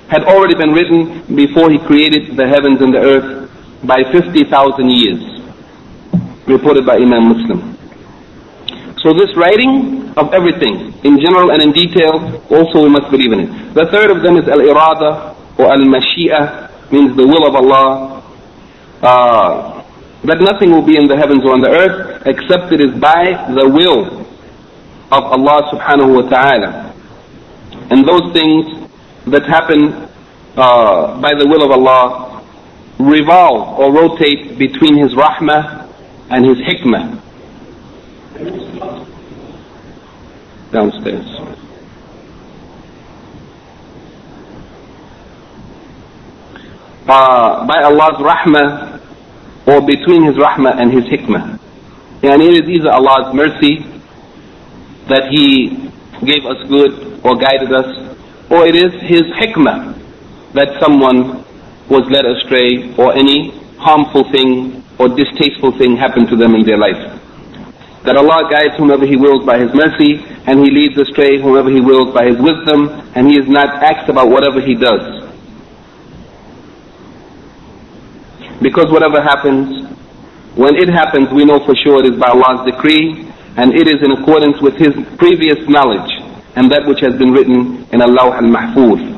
[0.10, 3.49] had already been written before he created the heavens and the earth
[3.84, 5.41] by 50,000 years
[6.45, 7.73] reported by Imam Muslim
[9.02, 13.40] so this writing of everything in general and in detail also we must believe in
[13.40, 18.22] it the third of them is al-irada or al-mashi'ah means the will of Allah
[19.02, 19.78] uh,
[20.24, 23.24] that nothing will be in the heavens or on the earth except it is by
[23.54, 24.26] the will
[25.11, 26.92] of Allah subhanahu wa ta'ala.
[27.90, 28.88] And those things
[29.26, 29.92] that happen
[30.56, 32.42] uh, by the will of Allah
[32.98, 35.88] revolve or rotate between His rahmah
[36.30, 37.22] and His hikmah.
[40.72, 41.38] Downstairs.
[47.09, 49.01] uh, by Allah's rahmah
[49.66, 51.59] or between His rahmah and His hikmah.
[52.22, 53.79] And it is Allah's mercy
[55.09, 55.88] that He
[56.24, 58.16] gave us good or guided us,
[58.51, 59.96] or it is His hikmah
[60.53, 61.44] that someone
[61.88, 66.77] was led astray or any harmful thing or distasteful thing happened to them in their
[66.77, 67.17] life.
[68.09, 71.85] That Allah guides whomever He wills by His mercy, and He leads astray whomever He
[71.85, 75.29] wills by His wisdom, and He is not asked about whatever He does.
[78.64, 79.92] Because whatever happens,
[80.57, 83.29] when it happens, we know for sure it is by Allah's decree,
[83.61, 86.09] and it is in accordance with His previous knowledge,
[86.57, 89.17] and that which has been written in al-Lawh al-Mahfuz.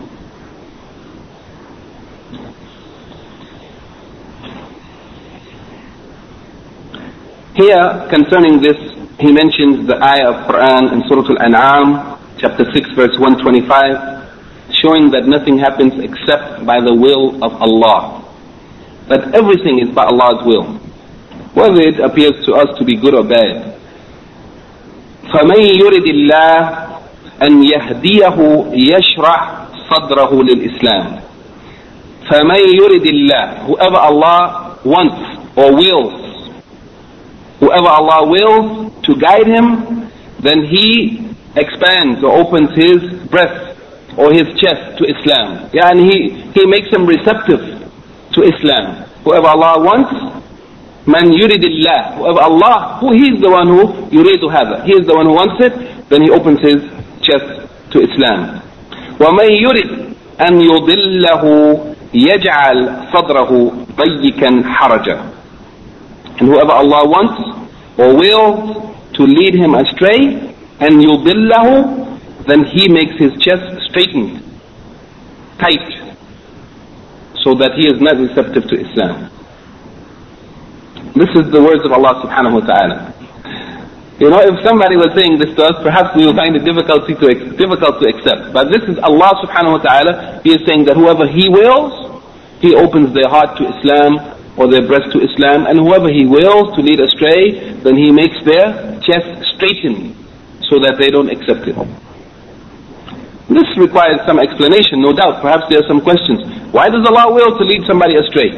[7.59, 8.75] Here, concerning this,
[9.19, 15.25] he mentions the ayah of Quran in Surah Al-An'am, chapter 6, verse 125, showing that
[15.25, 18.25] nothing happens except by the will of Allah
[19.07, 20.65] that everything is by Allah's will,
[21.53, 23.73] whether it appears to us to be good or bad.
[25.33, 26.57] فمن يرد الله
[27.43, 28.37] أن يهديه
[28.73, 29.41] يشرح
[29.89, 31.19] صدره للإسلام
[32.29, 35.17] فمن يرد الله whoever Allah wants
[35.57, 36.18] or wills
[37.59, 40.09] whoever Allah wills to guide him
[40.41, 43.77] then he expands or opens his breast
[44.17, 47.75] or his chest to Islam yeah, and he, he makes him receptive
[48.35, 49.07] to Islam.
[49.23, 50.11] Whoever Allah wants,
[51.07, 53.81] man yuridillah, whoever Allah, who He is the one who
[54.11, 55.73] yuridu hada, He is the one who wants it,
[56.09, 56.83] then He opens His
[57.23, 57.47] chest
[57.95, 58.61] to Islam.
[59.17, 59.89] وَمَن يُرِدْ
[60.39, 61.43] أَن يُضِلَّهُ
[62.13, 62.77] يَجْعَلْ
[63.15, 63.51] صَدْرَهُ
[63.95, 65.28] ضَيِّكًا حَرَجًا
[66.40, 67.36] and whoever Allah wants
[68.00, 70.40] or wills to lead him astray,
[70.80, 74.40] and yubillahu, then he makes his chest straightened,
[75.60, 76.16] tight,
[77.44, 79.28] so that he is not receptive to Islam.
[81.14, 82.96] This is the words of Allah subhanahu wa ta'ala.
[84.18, 87.12] You know, if somebody was saying this to us, perhaps we will find it difficulty
[87.20, 88.52] to, difficult to accept.
[88.52, 90.40] But this is Allah subhanahu wa ta'ala.
[90.44, 91.92] He is saying that whoever He wills,
[92.64, 95.64] He opens their heart to Islam or their breast to Islam.
[95.64, 100.12] And whoever He wills to lead astray, then He makes their chest straighten
[100.68, 101.74] so that they don't accept it.
[103.48, 105.40] This requires some explanation, no doubt.
[105.40, 106.44] Perhaps there are some questions.
[106.76, 108.52] Why does Allah will to lead somebody astray?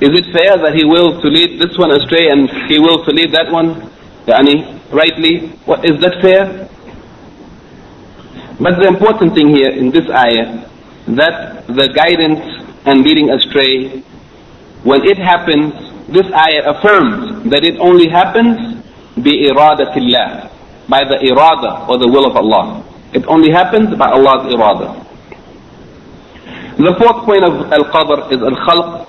[0.00, 3.12] Is it fair that He wills to lead this one astray and He wills to
[3.12, 3.90] lead that one,
[4.30, 5.50] yani, rightly?
[5.66, 6.70] What, is that fair?
[8.62, 10.70] But the important thing here in this ayah,
[11.18, 12.40] that the guidance
[12.86, 14.02] and leading astray,
[14.84, 15.72] when it happens,
[16.12, 18.80] this ayah affirms that it only happens
[19.16, 20.50] iradatillah,
[20.88, 22.84] by the irada or the will of Allah.
[23.12, 25.00] It only happens by Allah's irada.
[26.76, 29.08] The fourth point of Al-Qadr is Al-Khalq,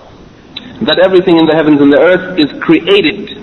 [0.85, 3.41] that everything in the heavens and the earth is created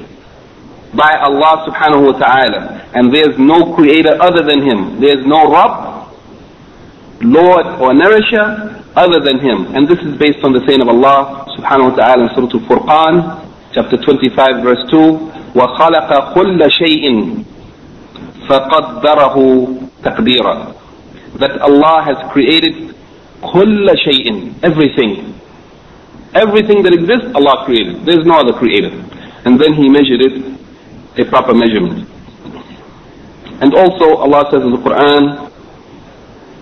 [0.95, 2.89] by Allah subhanahu wa ta'ala.
[2.95, 5.01] And there's no creator other than Him.
[5.01, 5.92] There's no Rabb,
[7.22, 9.74] Lord or nourisher other than Him.
[9.76, 13.14] And this is based on the saying of Allah subhanahu wa ta'ala in Surah Al-Furqan,
[13.74, 17.06] chapter 25 verse 2, وَخَلَقَ كُلَّ شَيْءٍ
[18.48, 19.36] فَقَدَّرَهُ
[20.04, 20.74] taqdeera.
[21.40, 22.96] That Allah has created
[23.42, 25.34] كل شيء, everything.
[26.34, 28.06] Everything that exists, Allah created.
[28.06, 28.92] There is no other creator.
[29.46, 30.58] And then He measured it
[31.20, 32.08] a proper measurement.
[33.62, 35.51] And also Allah says in the Quran,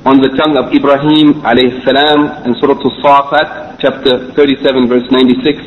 [0.06, 5.62] on the tongue of Ibrahim alayhi salam in Surah Al-Safat, chapter 37 verse 96,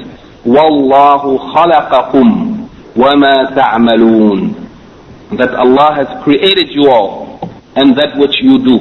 [0.47, 1.23] وَاللَّهُ
[1.55, 2.29] خَلَقَكُمْ
[2.97, 7.41] وَمَا تَعْمَلُونَ That Allah has created you all
[7.77, 8.77] and that which you do.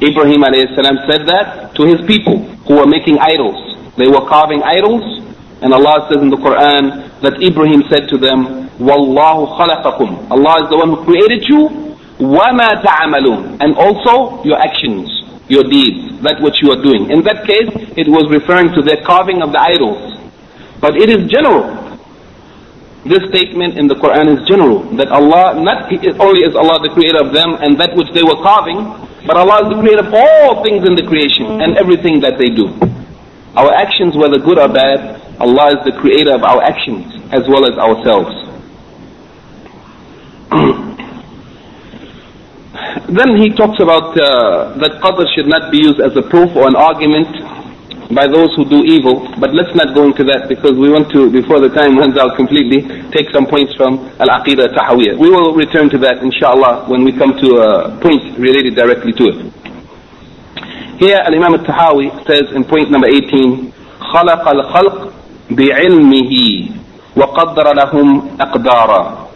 [0.00, 0.42] Ibrahim
[0.74, 2.50] salam said that to his people.
[2.70, 3.58] who were making idols.
[3.98, 5.02] They were carving idols,
[5.60, 10.30] and Allah says in the Quran that Ibrahim said to them, Wallahu khalaqakum.
[10.30, 15.08] Allah is the one who created you, وَمَا تَعْمَلُونَ And also your actions,
[15.48, 17.10] your deeds, that what you are doing.
[17.10, 20.18] In that case, it was referring to the carving of the idols.
[20.80, 21.80] But it is general.
[23.04, 25.88] This statement in the Quran is general, that Allah, not
[26.20, 28.84] only is Allah the creator of them and that which they were carving,
[29.26, 32.52] but Allah is the creator of all things in the creation and everything that they
[32.52, 32.68] do.
[33.56, 37.64] Our actions, whether good or bad, Allah is the creator of our actions as well
[37.64, 38.36] as ourselves.
[43.14, 46.66] then he talks about uh, that qadr should not be used as a proof or
[46.66, 47.28] an argument
[48.14, 49.22] by those who do evil.
[49.38, 52.34] But let's not go into that because we want to, before the time runs out
[52.36, 52.82] completely,
[53.14, 55.14] take some points from Al-Aqidah Tahawiyah.
[55.18, 57.70] We will return to that inshallah when we come to a
[58.02, 59.38] point related directly to it.
[60.98, 65.12] Here Al-Imam Al-Tahawi says in point number 18, خلق الخلق
[65.50, 66.32] بعلمه
[67.16, 69.30] وقدر لهم أقدارا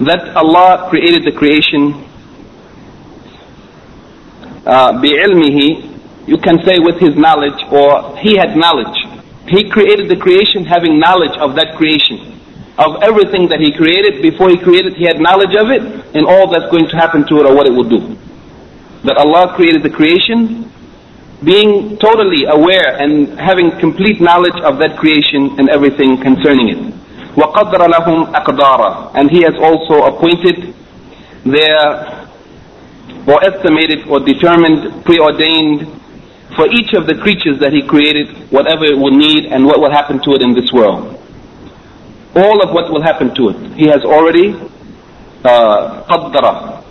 [0.00, 2.04] that Allah created the creation
[4.66, 5.92] uh, بعلمه
[6.26, 8.98] you can say with his knowledge or he had knowledge.
[9.46, 12.34] He created the creation having knowledge of that creation.
[12.78, 15.80] Of everything that he created, before he created, he had knowledge of it
[16.16, 18.18] and all that's going to happen to it or what it will do.
[19.06, 20.66] That Allah created the creation
[21.44, 26.80] being totally aware and having complete knowledge of that creation and everything concerning it.
[27.36, 30.74] وَقَدْرَ لَهُمْ أَقْدَارًا And He has also appointed
[31.44, 32.19] their,
[33.26, 35.86] or estimated or determined, preordained
[36.54, 39.90] for each of the creatures that He created, whatever it will need and what will
[39.90, 41.14] happen to it in this world.
[42.36, 43.76] All of what will happen to it.
[43.76, 44.52] He has already
[45.44, 46.84] uh, قدر.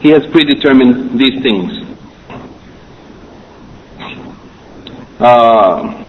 [0.00, 1.78] He has predetermined these things.
[5.20, 6.04] Uh,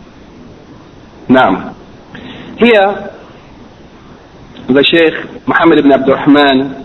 [1.29, 1.73] now,
[2.57, 3.13] here
[4.67, 6.76] the Sheikh Muhammad ibn Abdul Rahman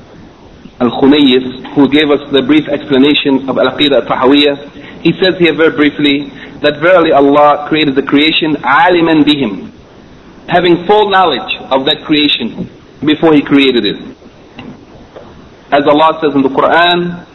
[0.80, 6.30] al-Khunayis, who gave us the brief explanation of Al-Aqidah al-Tahawiyah, he says here very briefly
[6.60, 9.70] that verily Allah created the creation aliman bihim,
[10.48, 12.68] having full knowledge of that creation
[13.04, 13.96] before He created it.
[15.70, 17.26] As Allah says in the Quran,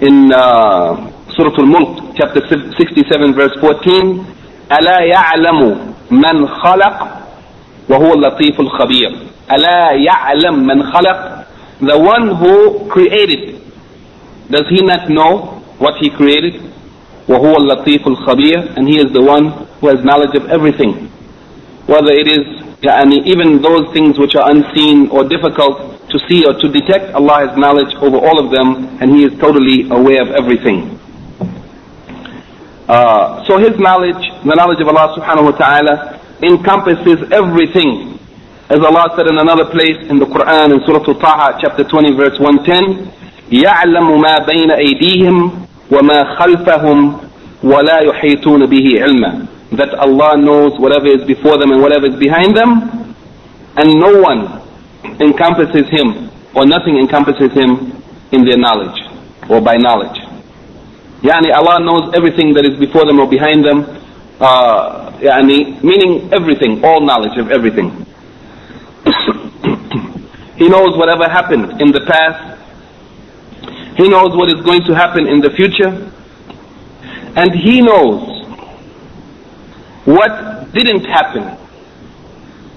[0.00, 4.26] in uh, Surah Al-Mulk, chapter 67, verse 14,
[4.72, 6.96] ألا يعلم من خلق
[7.88, 9.16] وهو اللطيف الخبير
[9.52, 11.35] ألا يعلم من خلق
[11.80, 13.60] the one who created
[14.50, 16.60] does he not know what he created
[17.28, 19.50] وهو اللطيف الخبير and he is the one
[19.80, 21.08] who has knowledge of everything
[21.86, 22.44] whether it is
[22.82, 27.46] يعني, even those things which are unseen or difficult to see or to detect Allah
[27.48, 30.98] has knowledge over all of them and he is totally aware of everything
[32.88, 35.94] uh, so his knowledge the knowledge of Allah subhanahu wa ta'ala
[36.42, 38.15] encompasses everything
[38.70, 42.38] as Allah said in another place in the Quran in Surah Al-Taha chapter 20 verse
[42.38, 45.62] 110 يعلم ما بين أيديهم
[45.92, 46.98] وَمَا خَلْفَهُمْ
[47.64, 49.32] وَلَا يُحِيطُونَ بِهِ عِلْمًا
[49.76, 53.14] That Allah knows whatever is before them and whatever is behind them,
[53.76, 54.60] and no one
[55.20, 57.92] encompasses Him, or nothing encompasses Him
[58.32, 58.96] in their knowledge,
[59.50, 60.16] or by knowledge.
[61.22, 63.84] Yani Allah knows everything that is before them or behind them,
[64.40, 67.92] uh, yani, meaning everything, all knowledge of everything.
[70.57, 72.57] he knows whatever happened in the past,
[73.97, 75.89] he knows what is going to happen in the future.
[77.35, 78.45] And He knows
[80.05, 81.57] what didn't happen.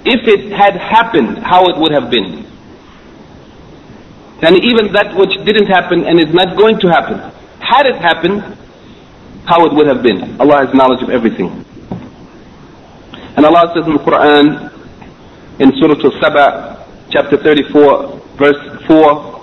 [0.05, 2.47] If it had happened, how it would have been.
[4.43, 7.19] And even that which didn't happen and is not going to happen,
[7.61, 8.41] had it happened,
[9.45, 10.41] how it would have been.
[10.41, 11.67] Allah has knowledge of everything.
[13.37, 14.73] And Allah says in the Quran,
[15.61, 16.80] in Surah Al-Saba,
[17.11, 19.41] chapter 34, verse 4,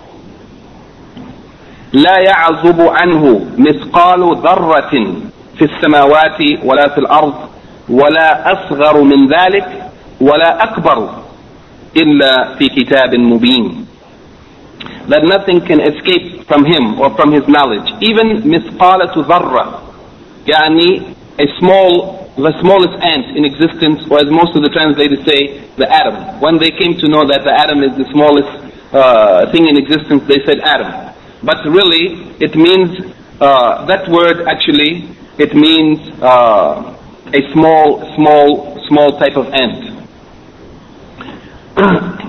[1.94, 4.92] لا يعزب عنه مثقال ذرة
[5.58, 7.34] في السماوات ولا في الأرض
[7.90, 9.90] ولا أصغر من ذلك
[10.22, 11.10] ولا أكبر
[11.98, 13.86] إلا في كتاب مبين.
[15.08, 17.88] That nothing can escape from him or from his knowledge.
[18.02, 19.82] Even مثقالة ذرة
[20.48, 21.02] يعني
[21.40, 25.90] a small the smallest ant in existence or as most of the translators say the
[25.90, 26.40] atom.
[26.40, 28.54] When they came to know that the atom is the smallest
[28.94, 31.14] uh, thing in existence they said atom.
[31.44, 35.10] But really it means uh, that word actually
[35.42, 36.94] it means uh,
[37.34, 39.84] a small small small type of ant.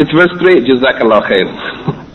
[0.00, 1.96] It's verse 3 jazakallah khair.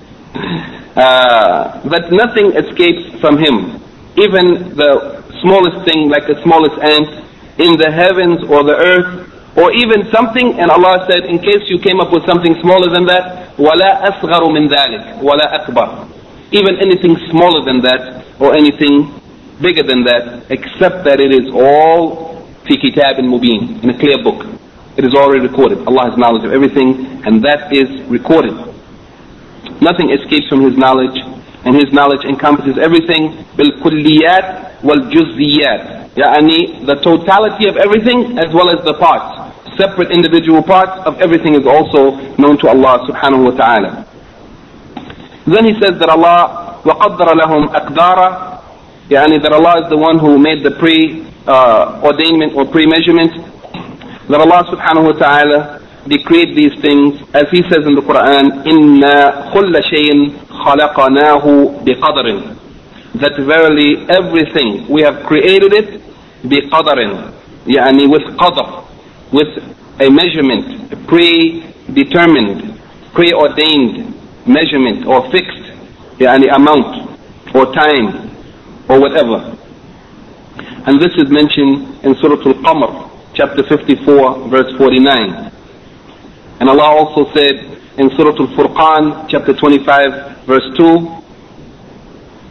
[0.95, 3.83] Uh, that nothing escapes from him.
[4.15, 5.14] Even the
[5.44, 7.08] smallest thing like the smallest ant
[7.60, 11.78] in the heavens or the earth or even something and Allah said in case you
[11.78, 16.08] came up with something smaller than that وَلَا أَصْغَرُ مِنْ ذَلِكَ وَلَا أَكْبَرُ
[16.52, 19.10] even anything smaller than that or anything
[19.60, 24.46] bigger than that except that it is all fi kitab mubin in a clear book
[24.96, 28.54] it is already recorded Allah has knowledge of everything and that is recorded
[29.82, 31.16] nothing escapes from his knowledge
[31.64, 35.82] and his knowledge encompasses everything بالكليات والجزئيات
[36.16, 39.30] يعني the totality of everything as well as the parts
[39.78, 43.90] separate individual parts of everything is also known to Allah subhanahu wa ta'ala
[45.46, 48.60] then he says that Allah وقدر لهم أقدارا
[49.10, 53.32] يعني that Allah is the one who made the pre uh, ordainment or pre-measurement
[54.28, 59.52] that Allah subhanahu wa ta'ala decreed these things as he says in the Quran إِنَّا
[59.52, 60.32] كُلَّ شَيْءٍ
[60.64, 61.44] خَلَقَنَاهُ
[61.84, 62.26] بِقَدْرٍ
[63.14, 66.00] that verily everything we have created it
[66.44, 67.24] بقدر
[67.66, 68.84] يعني with qadr
[69.32, 69.48] with
[70.00, 72.78] a measurement a predetermined
[73.12, 74.14] preordained
[74.46, 75.64] measurement or fixed
[76.20, 77.10] يعني amount
[77.54, 78.30] or time
[78.88, 79.56] or whatever
[80.86, 85.52] and this is mentioned in Surah Al-Qamar chapter 54 verse 49
[86.60, 87.56] and Allah also said
[87.98, 91.20] in Surah Al-Furqan chapter 25 verse 2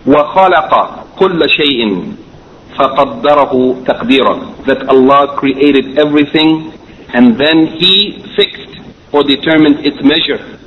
[0.08, 0.72] وخلق
[1.20, 2.14] كل شيء
[2.78, 6.72] فقدره تقديرا that Allah created everything
[7.14, 8.74] and then He fixed
[9.12, 10.60] or determined its measure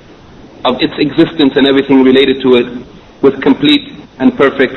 [0.64, 2.68] of its existence and everything related to it
[3.22, 4.74] with complete and perfect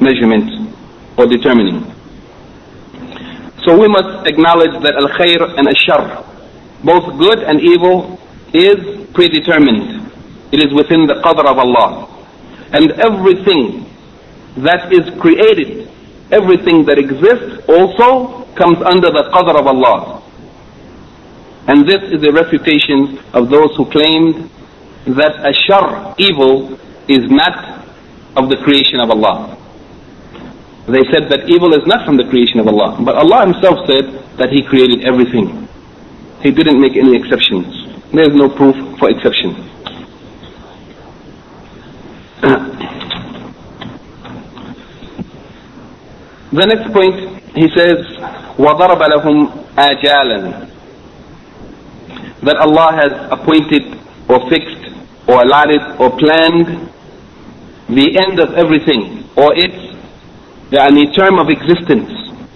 [0.00, 0.72] measurement
[1.18, 1.82] or determining.
[3.64, 6.24] So we must acknowledge that al-khair and al-shar,
[6.84, 8.18] both good and evil,
[8.54, 8.78] is
[9.12, 10.10] predetermined.
[10.52, 12.08] It is within the qadr of Allah.
[12.72, 13.84] And everything
[14.57, 15.89] that is created,
[16.31, 20.21] everything that exists also comes under the qadr of Allah.
[21.67, 24.49] And this is a refutation of those who claimed
[25.17, 26.77] that ashar, evil,
[27.07, 27.87] is not
[28.35, 29.57] of the creation of Allah.
[30.87, 32.97] They said that evil is not from the creation of Allah.
[33.03, 34.05] But Allah Himself said
[34.37, 35.67] that He created everything.
[36.41, 37.65] He didn't make any exceptions.
[38.11, 39.55] There is no proof for exception.
[46.52, 47.98] The next point, he says,
[48.56, 50.68] وَضَرَبَ لَهُمْ آجَالًا
[52.42, 54.88] That Allah has appointed or fixed
[55.28, 56.88] or allotted or planned
[57.88, 59.76] the end of everything or its
[60.72, 62.10] يعني term of existence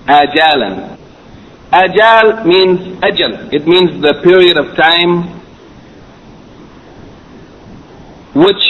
[0.07, 0.99] ajalan
[1.73, 5.13] ajal means ajal it means the period of time
[8.35, 8.63] which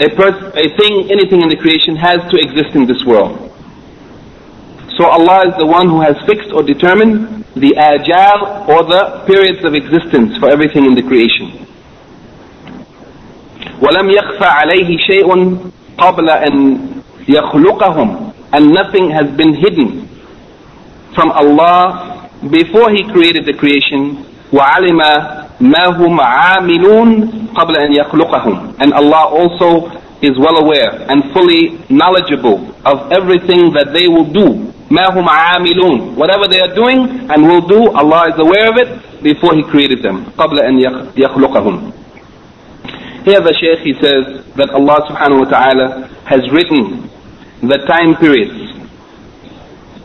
[0.00, 3.47] a, person, a thing anything in the creation has to exist in this world
[4.98, 9.64] so Allah is the one who has fixed or determined the ajal or the periods
[9.64, 11.64] of existence for everything in the creation.
[13.82, 15.58] ولم يخفى عليه شيء
[15.98, 16.78] قبل أن
[17.28, 20.08] يخلقهم and nothing has been hidden
[21.14, 24.98] from Allah before He created the creation وعلم
[25.60, 29.90] ما هم عاملون قبل أن يخلقهم and Allah also
[30.22, 36.16] is well aware and fully knowledgeable of everything that they will do ما هم عاملون
[36.16, 40.02] whatever they are doing and will do Allah is aware of it before he created
[40.02, 40.78] them قبل أن
[41.16, 41.92] يخلقهم
[43.24, 45.86] here the Shaykh he says that Allah subhanahu wa ta'ala
[46.26, 47.08] has written
[47.62, 48.74] the time periods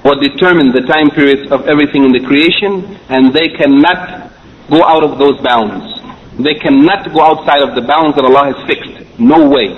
[0.05, 4.31] or determined the time periods of everything in the creation and they cannot
[4.71, 5.83] go out of those bounds
[6.39, 9.75] they cannot go outside of the bounds that Allah has fixed no way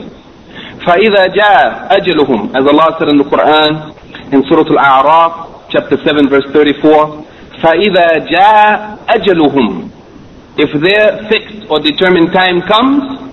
[0.85, 3.93] فإذا جاء أجلهم as Allah said in the Quran
[4.31, 7.25] in Surah Al-A'raf, chapter 7, verse 34,
[7.61, 9.89] فَإِذَا جَاءَ أَجَلُهُمْ
[10.57, 13.31] If their fixed or determined time comes,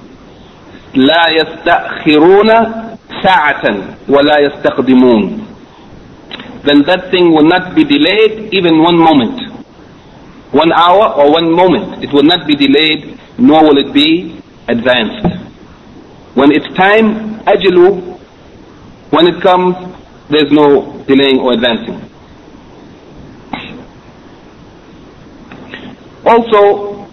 [0.94, 2.50] لَا يَسْتَأْخِرُونَ
[3.22, 3.64] سَاعَةً
[4.08, 5.46] وَلَا يَسْتَقْدِمُونَ
[6.64, 9.40] Then that thing will not be delayed even one moment.
[10.52, 12.02] One hour or one moment.
[12.02, 15.26] It will not be delayed, nor will it be advanced.
[16.34, 18.18] When it's time, ajalu,
[19.10, 19.74] when it comes,
[20.33, 22.09] there's no delaying or advancing.
[26.25, 27.03] Also,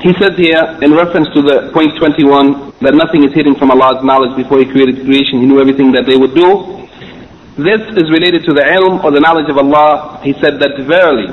[0.00, 3.98] he says here, in reference to the point 21, that nothing is hidden from Allah's
[4.04, 5.40] knowledge before He created creation.
[5.42, 6.86] He knew everything that they would do.
[7.58, 10.20] This is related to the ilm or the knowledge of Allah.
[10.22, 11.26] He said that verily,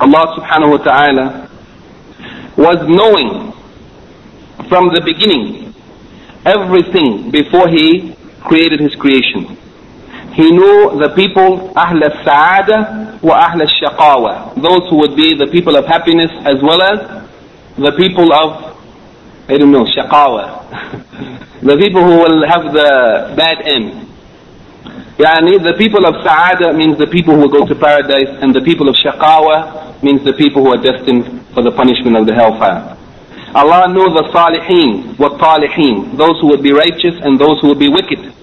[0.00, 1.26] Allah subhanahu wa ta'ala
[2.56, 3.52] was knowing
[4.72, 5.74] from the beginning
[6.46, 8.15] everything before He
[8.46, 9.58] created his creation.
[10.34, 14.54] He knew the people, Ahl al-Sa'ada wa shaqawa.
[14.60, 17.26] those who would be the people of happiness as well as
[17.78, 18.76] the people of,
[19.48, 21.60] I don't know, Shaqawa.
[21.62, 24.08] the people who will have the bad end.
[25.16, 28.60] Yani the people of Sa'ada means the people who will go to paradise and the
[28.60, 31.24] people of Shaqawa means the people who are destined
[31.54, 32.96] for the punishment of the hellfire.
[33.56, 37.78] Allah knew the Salihin, what Talihin, those who would be righteous and those who would
[37.80, 38.35] be wicked.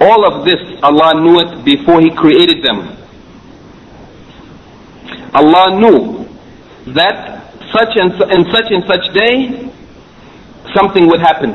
[0.00, 2.96] All of this, Allah knew it before He created them.
[5.34, 6.26] Allah knew
[6.94, 9.70] that such and, and such and such day,
[10.74, 11.52] something would happen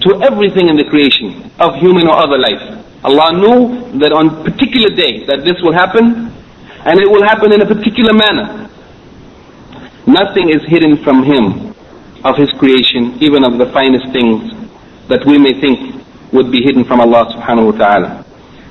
[0.00, 2.62] to everything in the creation of human or other life.
[3.04, 6.30] Allah knew that on particular day that this will happen
[6.86, 8.70] and it will happen in a particular manner.
[10.06, 11.74] Nothing is hidden from Him
[12.24, 14.54] of His creation, even of the finest things
[15.08, 16.05] that we may think
[16.36, 18.10] would be hidden from Allah subhanahu wa ta'ala.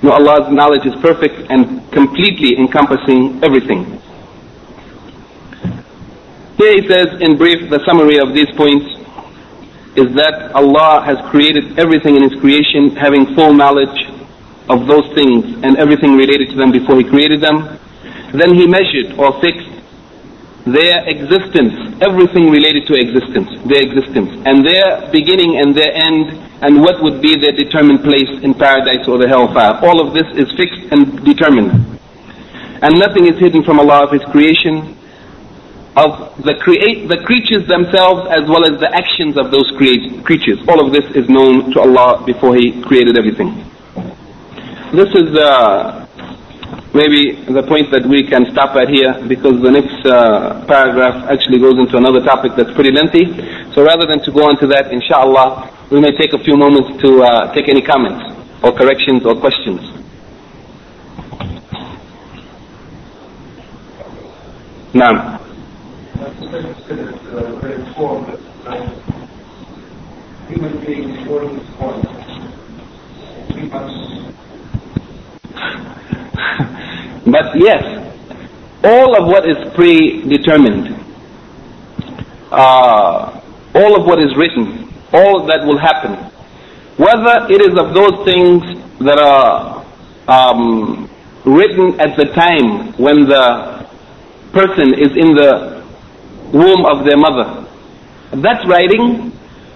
[0.05, 3.97] No, Allah's knowledge is perfect and completely encompassing everything.
[6.61, 8.85] Here he says in brief the summary of these points
[9.97, 13.95] is that Allah has created everything in His creation having full knowledge
[14.69, 17.79] of those things and everything related to them before He created them.
[18.31, 19.71] Then He measured or fixed
[20.67, 26.81] their existence, everything related to existence, their existence, and their beginning and their end and
[26.81, 29.77] what would be their determined place in paradise or the hellfire.
[29.85, 31.69] All of this is fixed and determined.
[32.81, 34.97] And nothing is hidden from Allah of His creation,
[35.93, 40.57] of the, create, the creatures themselves as well as the actions of those create, creatures.
[40.67, 43.53] All of this is known to Allah before He created everything.
[44.89, 46.09] This is uh,
[46.97, 51.61] maybe the point that we can stop at here because the next uh, paragraph actually
[51.61, 53.29] goes into another topic that's pretty lengthy.
[53.77, 56.89] So rather than to go on to that, inshallah, we may take a few moments
[57.01, 58.23] to uh, take any comments
[58.63, 59.81] or corrections or questions.
[64.93, 65.41] Must.
[77.25, 77.83] but yes,
[78.83, 80.95] all of what is predetermined,
[82.51, 83.41] uh,
[83.75, 86.13] all of what is written, all that will happen.
[86.97, 88.63] Whether it is of those things
[88.99, 89.85] that are
[90.27, 91.09] um,
[91.45, 93.85] written at the time when the
[94.51, 95.83] person is in the
[96.53, 97.67] womb of their mother.
[98.41, 99.31] That writing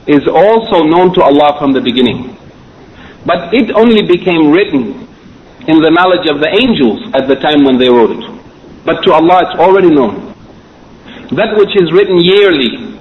[0.07, 2.35] is also known to Allah from the beginning.
[3.25, 5.05] But it only became written
[5.67, 8.23] in the knowledge of the angels at the time when they wrote it.
[8.85, 10.33] But to Allah it's already known.
[11.35, 12.97] That which is written yearly,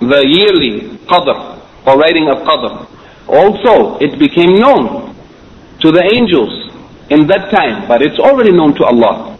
[0.00, 1.49] the yearly qadr,
[1.86, 2.86] or writing of Qadr.
[3.28, 5.14] Also, it became known
[5.80, 6.70] to the angels
[7.10, 9.36] in that time, but it's already known to Allah.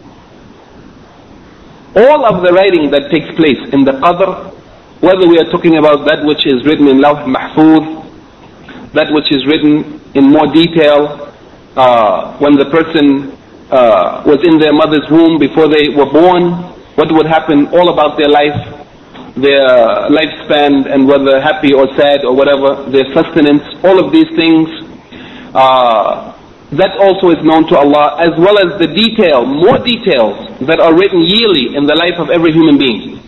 [1.95, 4.51] All of the writing that takes place in the Qadr,
[5.01, 8.01] whether we are talking about that which is written in Lawh Mahfuz,
[8.93, 11.33] that which is written in more detail
[11.75, 13.31] uh, when the person
[13.71, 16.51] uh, was in their mother's womb before they were born,
[16.95, 18.80] what would happen all about their life,
[19.35, 24.67] their lifespan and whether happy or sad or whatever, their sustenance, all of these things,
[25.55, 26.37] uh,
[26.71, 30.95] that also is known to Allah as well as the detail, more details that are
[30.95, 33.19] written yearly in the life of every human being.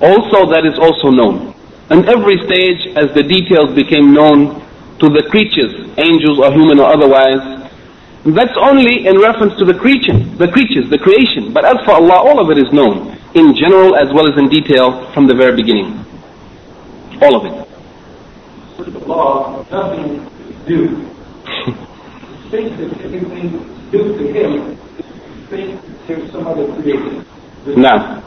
[0.00, 1.54] Also that is also known.
[1.90, 4.64] And every stage as the details became known
[5.00, 7.59] to the creatures, angels or human or otherwise,
[8.24, 11.52] that's only in reference to the creature, the creatures, the creation.
[11.52, 14.48] But as for Allah, all of it is known in general as well as in
[14.48, 16.04] detail from the very beginning.
[17.22, 17.66] All of it.
[19.08, 20.26] Allah, nothing.
[22.50, 24.76] Things that to him,
[25.48, 27.24] think there's some other creator.
[27.66, 28.22] No.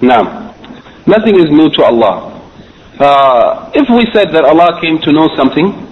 [0.00, 0.54] No.
[1.06, 2.34] Nothing is new to Allah.
[3.00, 5.87] Uh, if we said that Allah came to know something,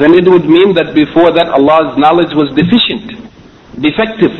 [0.00, 3.20] then it would mean that before that Allah's knowledge was deficient,
[3.76, 4.32] defective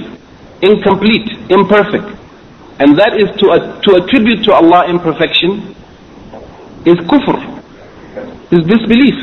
[0.63, 2.09] incomplete, imperfect.
[2.81, 5.77] And that is to, uh, to attribute to Allah imperfection
[6.89, 7.37] is kufr,
[8.53, 9.17] is disbelief.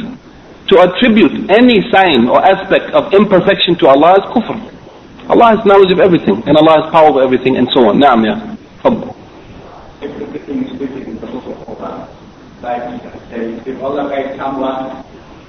[0.70, 4.58] To attribute any sign or aspect of imperfection to Allah is kufr.
[5.30, 8.00] Allah has knowledge of everything, and Allah has power over everything, and so on.
[8.00, 8.36] Naam, ya.
[8.84, 9.16] Fadl.
[13.66, 15.04] If Allah someone,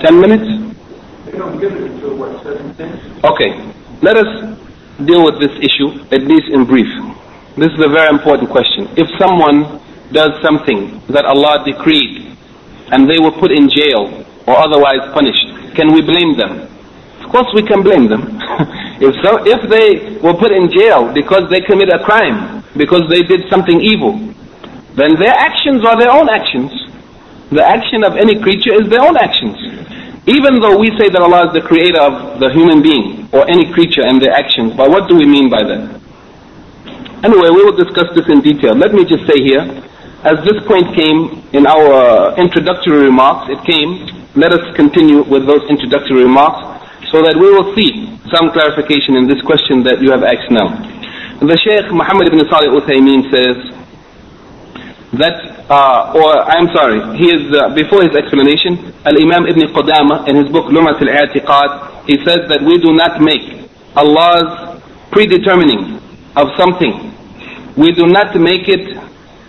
[0.00, 0.48] 10 minutes?
[3.24, 3.50] Okay.
[4.02, 4.58] Let us
[5.04, 6.88] deal with this issue, at least in brief.
[7.56, 8.88] This is a very important question.
[8.96, 9.80] If someone
[10.12, 12.36] does something that Allah decreed
[12.92, 16.68] and they were put in jail or otherwise punished, can we blame them?
[17.24, 18.22] Of course we can blame them.
[19.02, 23.22] if, so, if they were put in jail because they committed a crime, because they
[23.22, 24.14] did something evil,
[24.94, 26.70] then their actions are their own actions.
[27.50, 29.54] The action of any creature is their own actions.
[30.26, 33.70] Even though we say that Allah is the creator of the human being or any
[33.72, 36.02] creature and their actions, but what do we mean by that?
[37.22, 38.74] Anyway, we will discuss this in detail.
[38.74, 39.62] Let me just say here,
[40.26, 45.62] as this point came in our introductory remarks, it came, let us continue with those
[45.70, 46.58] introductory remarks
[47.14, 50.74] so that we will see some clarification in this question that you have asked now.
[51.38, 53.56] The Shaykh Muhammad ibn Salih Uthaymeen says
[55.22, 60.36] that uh, or I'm sorry, he is, uh, before his explanation, Al-Imam Ibn Qudama in
[60.36, 65.98] his book Lumat al-I'tiqad, he says that we do not make Allah's predetermining
[66.36, 67.10] of something,
[67.76, 68.96] we do not make it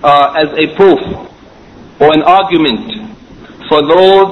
[0.04, 1.00] uh, as a proof
[2.02, 3.14] or an argument
[3.70, 4.32] for those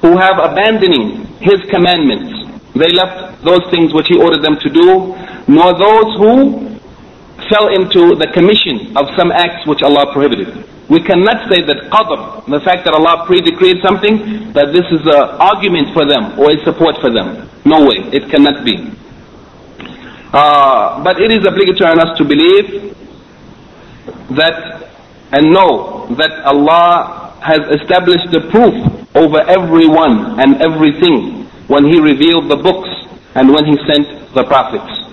[0.00, 2.32] who have abandoning his commandments.
[2.74, 5.12] They left those things which he ordered them to do,
[5.48, 6.80] nor those who
[7.52, 10.64] fell into the commission of some acts which Allah prohibited.
[10.88, 15.22] We cannot say that qadr, the fact that Allah pre-decreed something, that this is an
[15.42, 17.50] argument for them or a support for them.
[17.64, 18.94] No way, it cannot be.
[20.32, 22.94] Uh, but it is obligatory on us to believe
[24.38, 24.86] that
[25.32, 28.74] and know that Allah has established the proof
[29.16, 32.88] over everyone and everything when He revealed the books
[33.34, 35.05] and when He sent the prophets.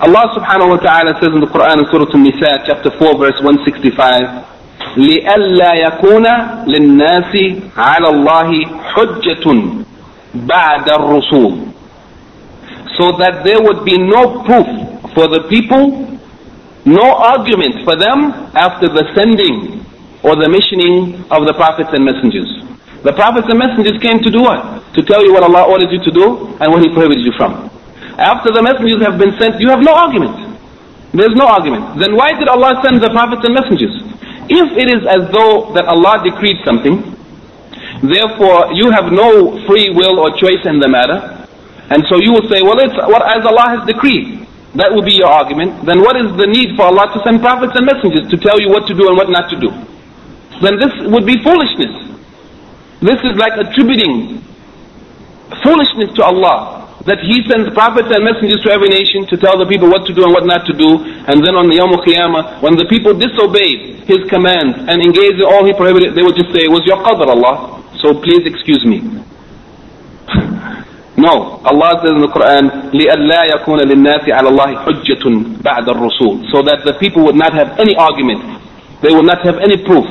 [0.00, 4.50] Allah subhanahu wa ta'ala says in the Quran in Surah An-Nisa chapter 4 verse 165
[4.96, 6.26] لِأَلَّا يَكُونَ
[6.66, 7.32] لِلنَّاسِ
[7.76, 8.50] عَلَى اللَّهِ
[8.92, 9.46] حُجَّةٌ
[10.34, 11.54] بَعْدَ الرُّسُولِ
[12.98, 14.66] So that there would be no proof
[15.14, 16.18] for the people,
[16.84, 19.86] no argument for them after the sending
[20.22, 22.48] or the missioning of the prophets and messengers.
[23.02, 24.92] The prophets and messengers came to do what?
[24.94, 27.70] To tell you what Allah ordered you to do and what He prohibited you from.
[28.17, 30.57] After the messengers have been sent, you have no argument.
[31.13, 32.01] There's no argument.
[32.01, 33.93] Then why did Allah send the prophets and messengers?
[34.49, 37.13] If it is as though that Allah decreed something,
[38.01, 41.45] therefore you have no free will or choice in the matter,
[41.93, 44.45] and so you will say, well, it's what as Allah has decreed.
[44.75, 45.85] That will be your argument.
[45.85, 48.69] Then what is the need for Allah to send prophets and messengers to tell you
[48.69, 49.69] what to do and what not to do?
[50.61, 51.93] Then this would be foolishness.
[53.01, 54.41] This is like attributing
[55.63, 59.66] foolishness to Allah that he sends prophets and messengers to every nation to tell the
[59.66, 61.02] people what to do and what not to do.
[61.26, 65.46] And then on the Yom Qiyamah, when the people disobeyed his commands and engaged in
[65.46, 68.86] all he prohibited, they would just say, it was your qadr Allah, so please excuse
[68.86, 69.02] me.
[71.18, 75.24] no, Allah says in the Quran, لِأَلَّا يَكُونَ لِلنَّاسِ عَلَى اللَّهِ حُجَّةٌ
[75.58, 78.42] بَعْدَ الرُّسُولِ So that the people would not have any argument,
[79.02, 80.06] they would not have any proof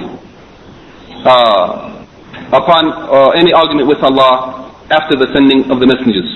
[1.23, 2.03] uh,
[2.51, 6.27] upon uh, any argument with Allah after the sending of the messengers.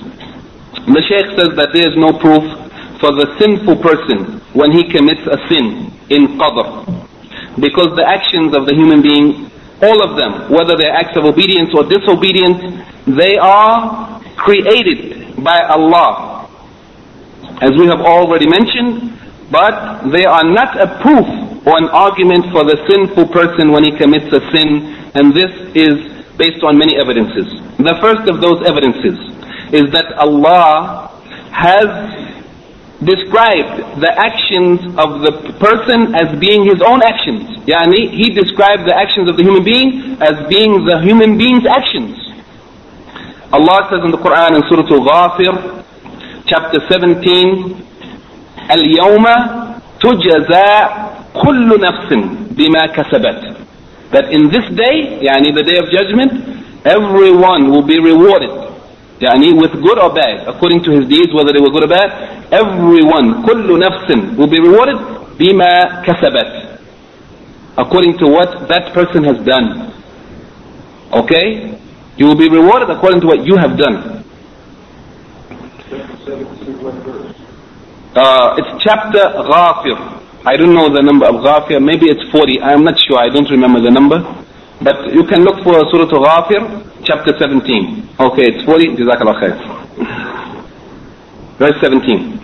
[0.91, 2.43] The Shaykh says that there is no proof
[2.99, 6.83] for the sinful person when he commits a sin in qadr.
[7.63, 9.55] Because the actions of the human being,
[9.87, 12.59] all of them, whether they're acts of obedience or disobedience,
[13.07, 16.51] they are created by Allah.
[17.63, 19.15] As we have already mentioned,
[19.47, 21.27] but they are not a proof
[21.71, 26.03] or an argument for the sinful person when he commits a sin, and this is
[26.35, 27.47] based on many evidences.
[27.79, 29.31] The first of those evidences
[29.74, 31.12] is that Allah
[31.52, 31.88] has
[33.04, 37.44] described the actions of the person as being his own actions.
[37.68, 42.16] Yani, he described the actions of the human being as being the human being's actions.
[43.52, 45.54] Allah says in the Quran in Surah Al-Ghafir,
[46.48, 47.84] chapter 17,
[48.66, 49.26] اليوم
[50.02, 50.72] تجزى
[51.34, 52.10] كل نفس
[52.58, 53.56] بما كسبت.
[54.12, 56.32] That in this day, yani the day of judgment,
[56.86, 58.69] everyone will be rewarded
[59.22, 62.10] يعني with good or bad according to his deeds whether they were good or bad
[62.52, 65.00] everyone كل نفس will be rewarded
[65.40, 66.80] بما كسبت
[67.78, 69.92] according to what that person has done
[71.14, 71.78] okay
[72.18, 74.24] you will be rewarded according to what you have done
[78.16, 80.16] uh, it's chapter Ghafir
[80.48, 81.82] I don't know the number of Ghafir.
[81.82, 82.62] Maybe it's 40.
[82.62, 83.18] I'm not sure.
[83.18, 84.22] I don't remember the number.
[84.83, 88.17] But you can look for Surah Ghafir, chapter 17.
[88.19, 88.97] Okay, it's 40.
[88.97, 89.55] Jazakallah khair.
[91.59, 92.41] Verse 17.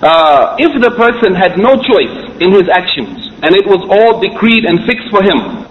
[0.00, 4.64] Uh, if the person had no choice in his actions and it was all decreed
[4.64, 5.64] and fixed for him,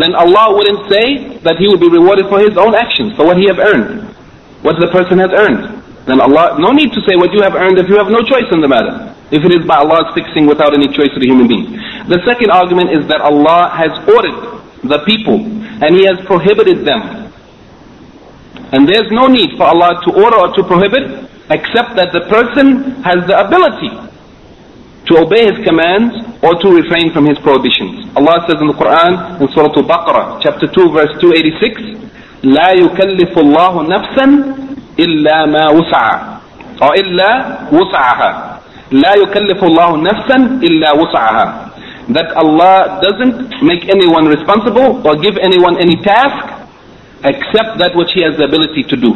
[0.00, 3.36] then Allah wouldn't say that he will be rewarded for his own actions, for what
[3.36, 4.08] he have earned,
[4.64, 5.76] what the person has earned.
[6.06, 8.48] Then Allah, no need to say what you have earned if you have no choice
[8.50, 9.15] in the matter.
[9.31, 11.71] If it is by Allah's fixing without any choice of the human being.
[12.11, 15.39] The second argument is that Allah has ordered the people
[15.81, 17.31] and He has prohibited them.
[18.73, 23.01] And there's no need for Allah to order or to prohibit except that the person
[23.03, 23.91] has the ability
[25.11, 28.07] to obey His commands or to refrain from His prohibitions.
[28.15, 32.01] Allah says in the Quran in Surah Al-Baqarah chapter 2 verse 286
[32.43, 34.25] لا يكلف الله نفسا
[34.99, 36.41] إلا ما وسعها
[36.83, 37.29] أو إلا
[37.71, 38.54] وسعها
[38.91, 41.71] لا يكلف الله نفسا إلا وسعها
[42.09, 46.43] that Allah doesn't make anyone responsible or give anyone any task
[47.23, 49.13] except that which He has the ability to do.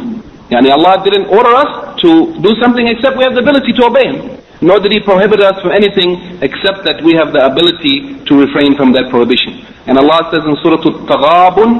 [0.50, 4.06] Yani Allah didn't order us to do something except we have the ability to obey
[4.06, 4.38] Him.
[4.62, 8.76] Nor did He prohibit us from anything except that we have the ability to refrain
[8.76, 9.66] from that prohibition.
[9.86, 11.70] And Allah says in Surah Al-Taghabun,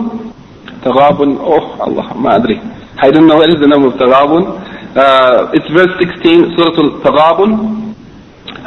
[0.82, 2.58] Taghabun, oh Allah, ma adri.
[2.98, 4.69] I don't know what is the name of Taghabun.
[4.96, 7.94] Uh, it's verse 16, Surah Al-Taghabun.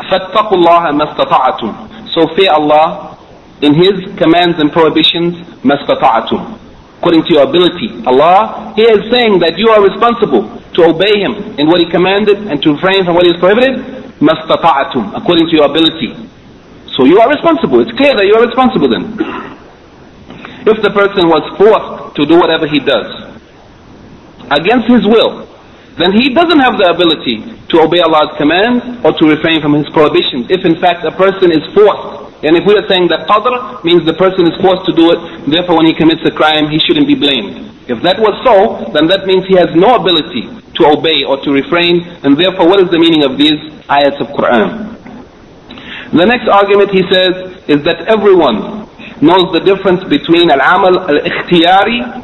[0.10, 3.18] فَاتَّقُوا اللَّهَ مَا اسْتَطَعْتُمْ So fear Allah
[3.62, 6.58] in His commands and prohibitions مَا اسْتَطَعْتُمْ
[7.00, 7.90] According to your ability.
[8.06, 12.38] Allah, He is saying that you are responsible to obey Him in what He commanded
[12.48, 13.80] and to refrain from what He has prohibited
[14.22, 16.16] مَا اسْتَطَعْتُمْ According to your ability.
[16.96, 17.80] So you are responsible.
[17.80, 19.16] It's clear that you are responsible then.
[20.68, 23.08] If the person was forced to do whatever he does
[24.52, 25.48] against his will,
[25.99, 29.87] then he doesn't have the ability to obey Allah's commands or to refrain from His
[29.95, 30.51] prohibitions.
[30.51, 34.05] If in fact a person is forced, and if we are saying that qadr means
[34.05, 37.07] the person is forced to do it, therefore when he commits a crime, he shouldn't
[37.07, 37.73] be blamed.
[37.89, 40.45] If that was so, then that means he has no ability
[40.77, 43.57] to obey or to refrain, and therefore what is the meaning of these
[43.89, 44.93] ayats of Quran?
[46.13, 47.33] The next argument he says
[47.67, 48.87] is that everyone
[49.25, 52.23] knows the difference between al-amal al-ikhtiyari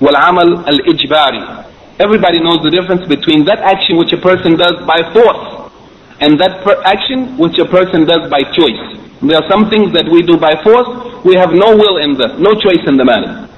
[0.00, 1.65] wal-amal al-ijbari.
[1.98, 5.72] Everybody knows the difference between that action which a person does by force
[6.20, 9.00] and that action which a person does by choice.
[9.24, 10.88] There are some things that we do by force,
[11.24, 13.48] we have no will in the, no choice in the matter.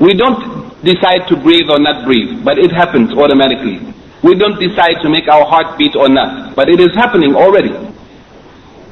[0.00, 3.80] We don't decide to breathe or not breathe, but it happens automatically.
[4.22, 7.72] We don't decide to make our heart beat or not, but it is happening already.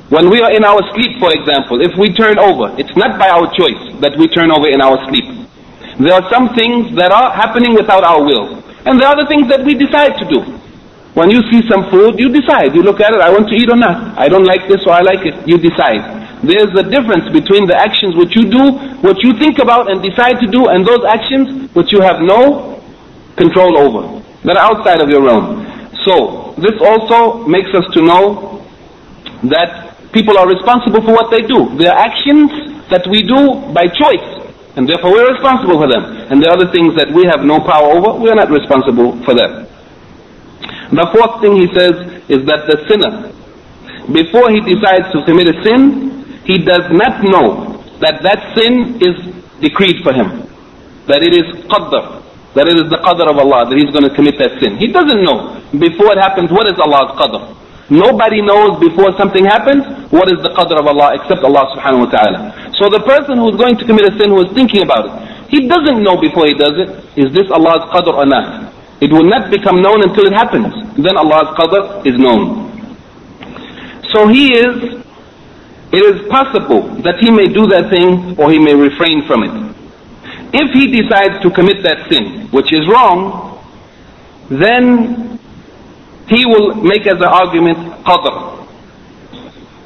[0.09, 3.29] When we are in our sleep, for example, if we turn over, it's not by
[3.29, 5.44] our choice that we turn over in our sleep.
[5.99, 8.59] There are some things that are happening without our will.
[8.87, 10.41] And there are the things that we decide to do.
[11.15, 12.75] When you see some food, you decide.
[12.75, 14.19] You look at it, I want to eat or not.
[14.19, 15.47] I don't like this or I like it.
[15.47, 16.03] You decide.
[16.43, 20.43] There's a difference between the actions which you do, what you think about and decide
[20.43, 22.83] to do, and those actions which you have no
[23.39, 25.65] control over, that are outside of your realm.
[26.05, 28.61] So, this also makes us to know
[29.49, 31.79] that people are responsible for what they do.
[31.79, 32.51] Their actions
[32.91, 34.44] that we do by choice.
[34.77, 36.03] And therefore we're responsible for them.
[36.31, 39.35] And the other things that we have no power over, we are not responsible for
[39.35, 39.71] them.
[40.91, 41.95] The fourth thing he says
[42.27, 43.31] is that the sinner,
[44.11, 49.17] before he decides to commit a sin, he does not know that that sin is
[49.63, 50.45] decreed for him.
[51.07, 52.21] That it is qadr.
[52.55, 54.77] That it is the qadr of Allah, that he's going to commit that sin.
[54.77, 55.63] He doesn't know.
[55.73, 57.55] Before it happens, what is Allah's qadr?
[57.91, 62.11] Nobody knows before something happens what is the qadr of Allah except Allah subhanahu wa
[62.11, 62.41] ta'ala.
[62.79, 65.15] So the person who's going to commit a sin who is thinking about it,
[65.51, 68.73] he doesn't know before he does it, is this Allah's qadr or not?
[69.01, 70.75] It will not become known until it happens.
[70.99, 72.65] Then Allah's qadr is known.
[74.13, 75.03] So he is,
[75.93, 79.55] it is possible that he may do that thing or he may refrain from it.
[80.55, 83.63] If he decides to commit that sin, which is wrong,
[84.51, 85.39] then
[86.29, 88.64] he will make as an argument qadr.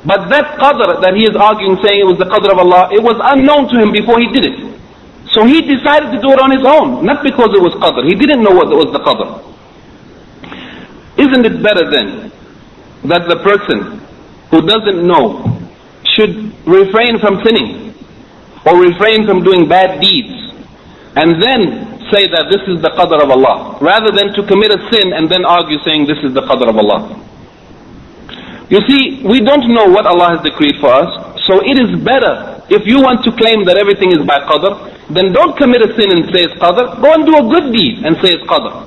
[0.07, 3.03] But that qadr that he is arguing saying it was the qadr of Allah, it
[3.03, 4.57] was unknown to him before he did it.
[5.35, 8.07] So he decided to do it on his own, not because it was qadr.
[8.07, 9.43] He didn't know what was the qadr.
[11.19, 12.31] Isn't it better then
[13.11, 13.99] that the person
[14.55, 15.43] who doesn't know
[16.15, 17.93] should refrain from sinning
[18.65, 20.35] or refrain from doing bad deeds
[21.19, 24.81] and then say that this is the qadr of Allah, rather than to commit a
[24.95, 27.19] sin and then argue saying this is the qadr of Allah.
[28.69, 31.09] You see, we don't know what Allah has decreed for us,
[31.49, 34.77] so it is better if you want to claim that everything is by qadr,
[35.09, 38.05] then don't commit a sin and say it's qadr, go and do a good deed
[38.05, 38.85] and say it's qadr.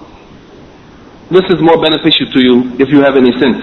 [1.33, 3.57] This is more beneficial to you if you have any sins.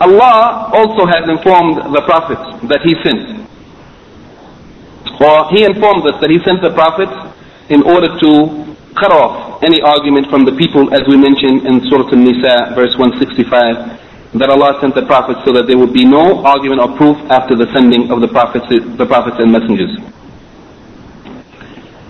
[0.00, 3.44] Allah also has informed the prophets that He sent.
[5.20, 7.12] Or He informed us that He sent the prophets
[7.68, 8.30] in order to
[8.96, 14.00] cut off any argument from the people as we mentioned in Surah An-Nisa verse 165
[14.34, 17.54] that Allah sent the prophets so that there would be no argument or proof after
[17.54, 19.94] the sending of the prophets, the prophets and messengers.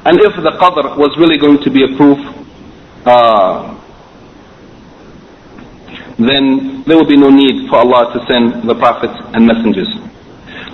[0.04, 2.20] And if the qadr was really going to be a proof,
[3.04, 3.72] uh,
[6.16, 9.88] then there would be no need for Allah to send the prophets and messengers.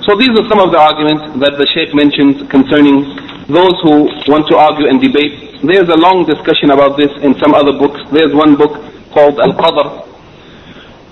[0.06, 3.06] So these are some of the arguments that the Shaykh mentions concerning
[3.46, 5.62] those who want to argue and debate.
[5.62, 8.02] There's a long discussion about this in some other books.
[8.10, 8.82] There's one book
[9.14, 10.09] called Al-Qadr.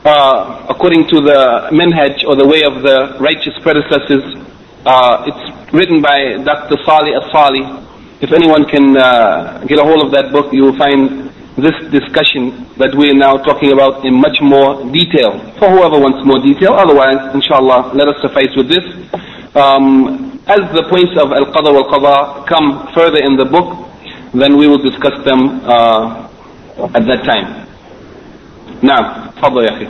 [0.08, 4.24] Uh, according to the manhaj or the way of the righteous predecessors,
[4.88, 6.80] uh, it's written by Dr.
[6.88, 7.84] Salih As-Salih,
[8.24, 11.28] if anyone can uh, get a hold of that book, you will find
[11.60, 15.36] this discussion that we are now talking about in much more detail.
[15.60, 18.88] For whoever wants more detail, otherwise, inshallah, let us suffice with this.
[19.52, 23.76] Um, as the points of Al-Qadr wal-Qadha come further in the book,
[24.32, 27.67] then we will discuss them uh, at that time.
[28.81, 29.87] Now, تفضل يا أخي.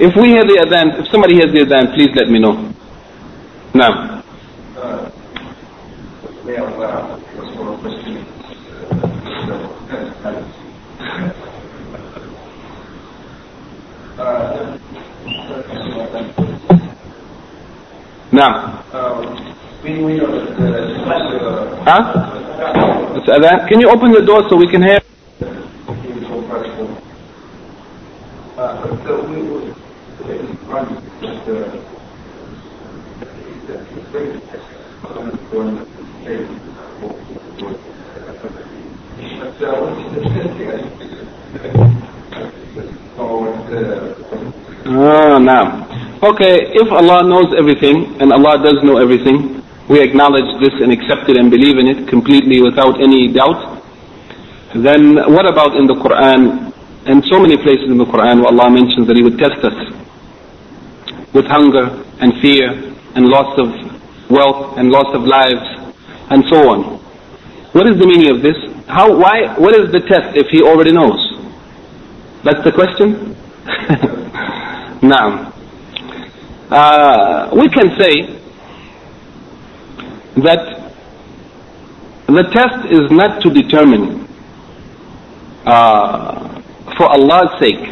[0.00, 2.72] If we hear the adhan, if somebody hears the adhan, please let me know.
[3.74, 4.22] Now.
[18.32, 18.70] نعم
[21.82, 22.02] Huh?
[23.16, 23.68] It's adhan.
[23.68, 25.00] Can you open the door so we can hear?
[28.57, 28.79] Ah,
[45.39, 45.83] now.
[46.23, 51.27] Okay, if Allah knows everything, and Allah does know everything, we acknowledge this and accept
[51.29, 53.81] it and believe in it completely without any doubt,
[54.75, 56.71] then what about in the Quran
[57.05, 59.77] and so many places in the Quran where Allah mentions that He would test us
[61.33, 62.71] with hunger and fear
[63.15, 63.69] and loss of
[64.29, 65.63] wealth and loss of lives
[66.31, 66.97] and so on.
[67.73, 68.55] What is the meaning of this?
[68.87, 71.19] How, why, what is the test if He already knows?
[72.43, 73.35] That's the question?
[75.07, 75.53] now,
[76.71, 78.39] uh, we can say
[80.41, 80.93] that
[82.27, 84.27] the test is not to determine
[85.65, 86.61] uh,
[86.97, 87.83] for Allah's sake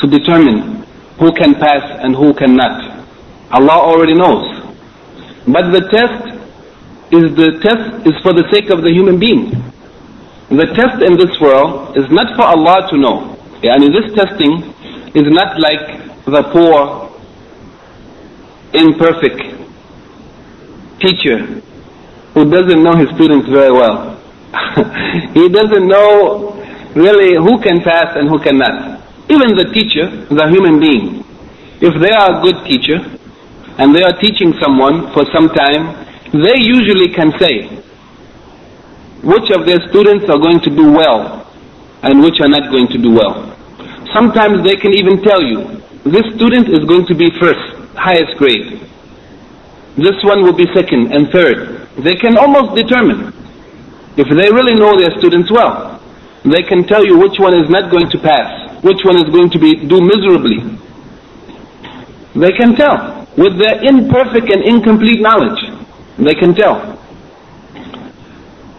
[0.00, 0.82] to determine
[1.18, 3.06] who can pass and who cannot.
[3.52, 4.44] Allah already knows.
[5.46, 6.32] But the test
[7.12, 9.50] is the test is for the sake of the human being.
[10.48, 13.36] The test in this world is not for Allah to know.
[13.62, 14.62] Yani this testing
[15.14, 17.10] is not like the poor,
[18.74, 19.40] imperfect
[21.00, 21.38] teacher
[22.34, 24.16] who doesn't know his students very well.
[25.34, 26.61] he doesn't know
[26.94, 29.00] really who can pass and who cannot.
[29.28, 31.24] Even the teacher, the human being,
[31.80, 32.98] if they are a good teacher
[33.78, 35.98] and they are teaching someone for some time,
[36.32, 37.68] they usually can say
[39.22, 41.46] which of their students are going to do well
[42.02, 43.56] and which are not going to do well.
[44.12, 47.62] Sometimes they can even tell you, this student is going to be first,
[47.94, 48.80] highest grade.
[49.96, 51.86] This one will be second and third.
[52.02, 53.32] They can almost determine
[54.16, 55.91] if they really know their students well.
[56.44, 59.50] They can tell you which one is not going to pass, which one is going
[59.50, 60.58] to be do miserably.
[62.34, 65.60] They can tell with their imperfect and incomplete knowledge.
[66.18, 66.98] They can tell.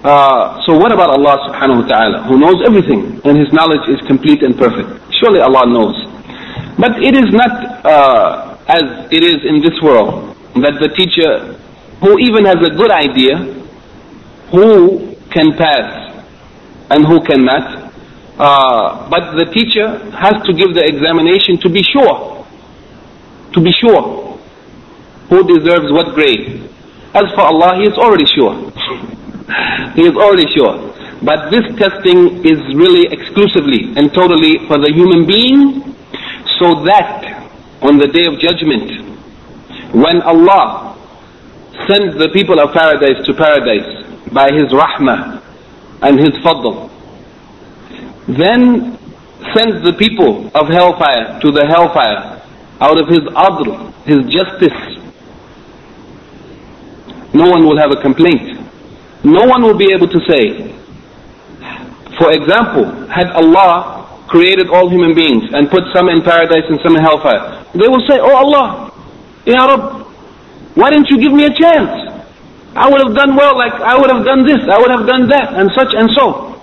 [0.04, 4.00] Uh, so what about Allah subhanahu wa ta'ala who knows everything and His knowledge is
[4.08, 4.90] complete and perfect?
[5.24, 5.96] Surely Allah knows.
[6.78, 11.56] But it is not uh, as it is in this world that the teacher
[12.04, 13.38] who even has a good idea
[14.52, 16.03] who can pass
[16.90, 17.92] and who cannot,
[18.40, 22.46] uh, but the teacher has to give the examination to be sure,
[23.54, 24.24] to be sure
[25.30, 26.70] who deserves what grade.
[27.14, 28.54] As for Allah, He is already sure.
[29.96, 30.94] he is already sure.
[31.24, 35.96] But this testing is really exclusively and totally for the human being
[36.60, 37.48] so that
[37.82, 38.90] on the day of judgment,
[39.94, 40.98] when Allah
[41.88, 43.88] sends the people of paradise to paradise
[44.34, 45.43] by His rahmah
[46.04, 46.90] and His fadl,
[48.28, 48.98] then
[49.56, 52.42] sends the people of hellfire to the hellfire
[52.82, 55.00] out of His adl, His justice.
[57.34, 58.60] No one will have a complaint.
[59.24, 60.74] No one will be able to say,
[62.20, 66.96] for example, had Allah created all human beings and put some in paradise and some
[66.96, 68.92] in hellfire, they will say, Oh Allah,
[69.46, 70.08] Ya Rabb,
[70.76, 72.03] why didn't you give me a chance?
[72.76, 75.30] I would have done well, like I would have done this, I would have done
[75.30, 76.58] that, and such and so.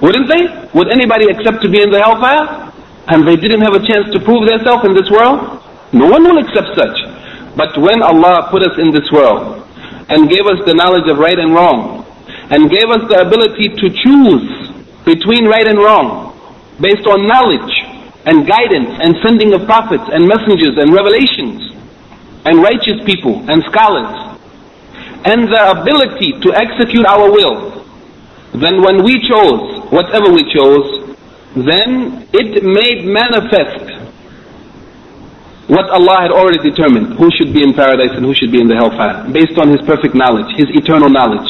[0.00, 0.48] Wouldn't they?
[0.72, 2.72] Would anybody accept to be in the hellfire?
[3.08, 5.60] And they didn't have a chance to prove themselves in this world?
[5.92, 6.96] No one will accept such.
[7.56, 9.66] But when Allah put us in this world
[10.08, 12.06] and gave us the knowledge of right and wrong,
[12.50, 14.72] and gave us the ability to choose
[15.04, 16.32] between right and wrong
[16.80, 17.72] based on knowledge
[18.24, 21.72] and guidance and sending of prophets and messengers and revelations
[22.44, 24.29] and righteous people and scholars
[25.24, 27.84] and the ability to execute our will,
[28.54, 31.14] then when we chose whatever we chose,
[31.54, 34.00] then it made manifest
[35.70, 38.66] what Allah had already determined, who should be in paradise and who should be in
[38.66, 41.46] the hellfire, based on His perfect knowledge, His eternal knowledge.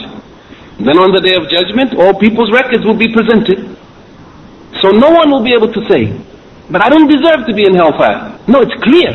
[0.76, 3.76] Then on the day of judgment, all people's records will be presented.
[4.80, 6.12] So no one will be able to say,
[6.70, 8.36] but I don't deserve to be in hellfire.
[8.48, 9.12] No, it's clear.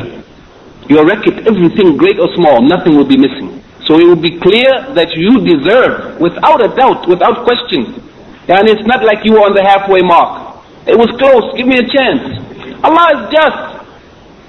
[0.90, 3.65] Your record, everything great or small, nothing will be missing.
[3.86, 8.02] So it will be clear that you deserve, without a doubt, without question.
[8.50, 10.58] And it's not like you were on the halfway mark.
[10.90, 12.42] It was close, give me a chance.
[12.84, 13.62] Allah is just.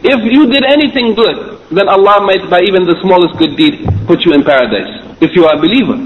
[0.05, 4.25] If you did anything good, then Allah might, by even the smallest good deed, put
[4.25, 5.05] you in paradise.
[5.21, 5.97] If you are a believer.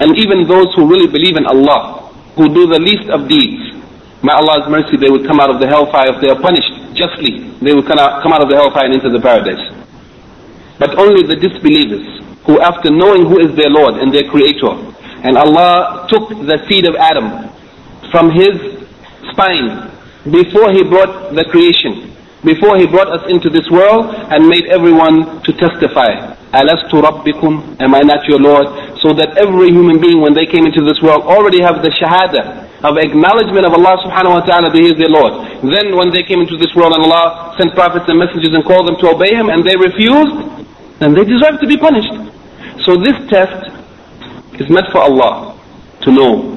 [0.00, 3.72] And even those who really believe in Allah, who do the least of deeds,
[4.24, 7.52] may Allah's mercy, they would come out of the hellfire if they are punished justly.
[7.60, 7.98] They would come
[8.32, 9.83] out of the hellfire and into the paradise.
[10.78, 14.74] But only the disbelievers, who after knowing who is their Lord and their Creator,
[15.24, 17.48] and Allah took the seed of Adam
[18.10, 18.52] from his
[19.32, 19.90] spine
[20.30, 22.12] before he brought the creation,
[22.44, 26.36] before he brought us into this world and made everyone to testify.
[26.52, 28.66] Alastu Rabbikum, am I not your Lord?
[29.02, 32.70] So that every human being when they came into this world already have the shahada
[32.84, 35.32] of acknowledgement of Allah subhanahu wa ta'ala that He is their Lord.
[35.64, 38.86] Then when they came into this world and Allah sent prophets and messengers and called
[38.86, 40.63] them to obey Him and they refused,
[40.98, 42.12] then they deserve to be punished.
[42.84, 43.70] So this test
[44.60, 45.58] is meant for Allah
[46.02, 46.54] to know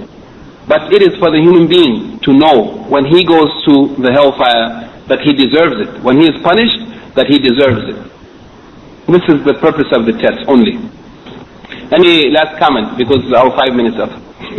[0.67, 4.91] but it is for the human being to know when he goes to the hellfire
[5.07, 6.03] that he deserves it.
[6.03, 6.83] When he is punished,
[7.15, 7.95] that he deserves it.
[9.07, 10.75] This is the purpose of the test only.
[11.95, 14.11] Any last comment because our five minutes up.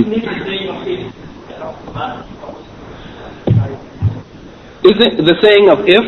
[4.88, 6.04] is it the saying of if?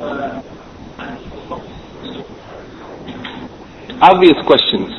[0.00, 0.41] Uh,
[4.02, 4.90] Obvious questions.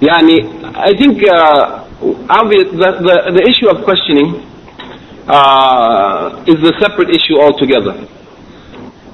[0.00, 0.38] Yani,
[0.74, 1.82] I think uh,
[2.30, 4.38] obvious, the, the, the, issue of questioning
[5.26, 8.06] uh, is a separate issue altogether.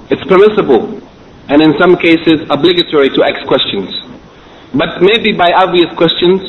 [0.09, 1.01] It's permissible
[1.49, 3.89] and in some cases obligatory to ask questions.
[4.73, 6.45] But maybe by obvious questions,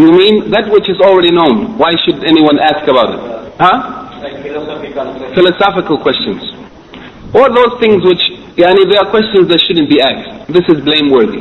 [0.00, 1.76] you mean that which is already known.
[1.76, 3.20] Why should anyone ask about it?
[3.60, 3.76] Huh?
[4.24, 6.40] Like philosophical, philosophical questions.
[7.36, 8.22] Or those things which,
[8.58, 10.50] yani, there are questions that shouldn't be asked.
[10.50, 11.40] This is blameworthy.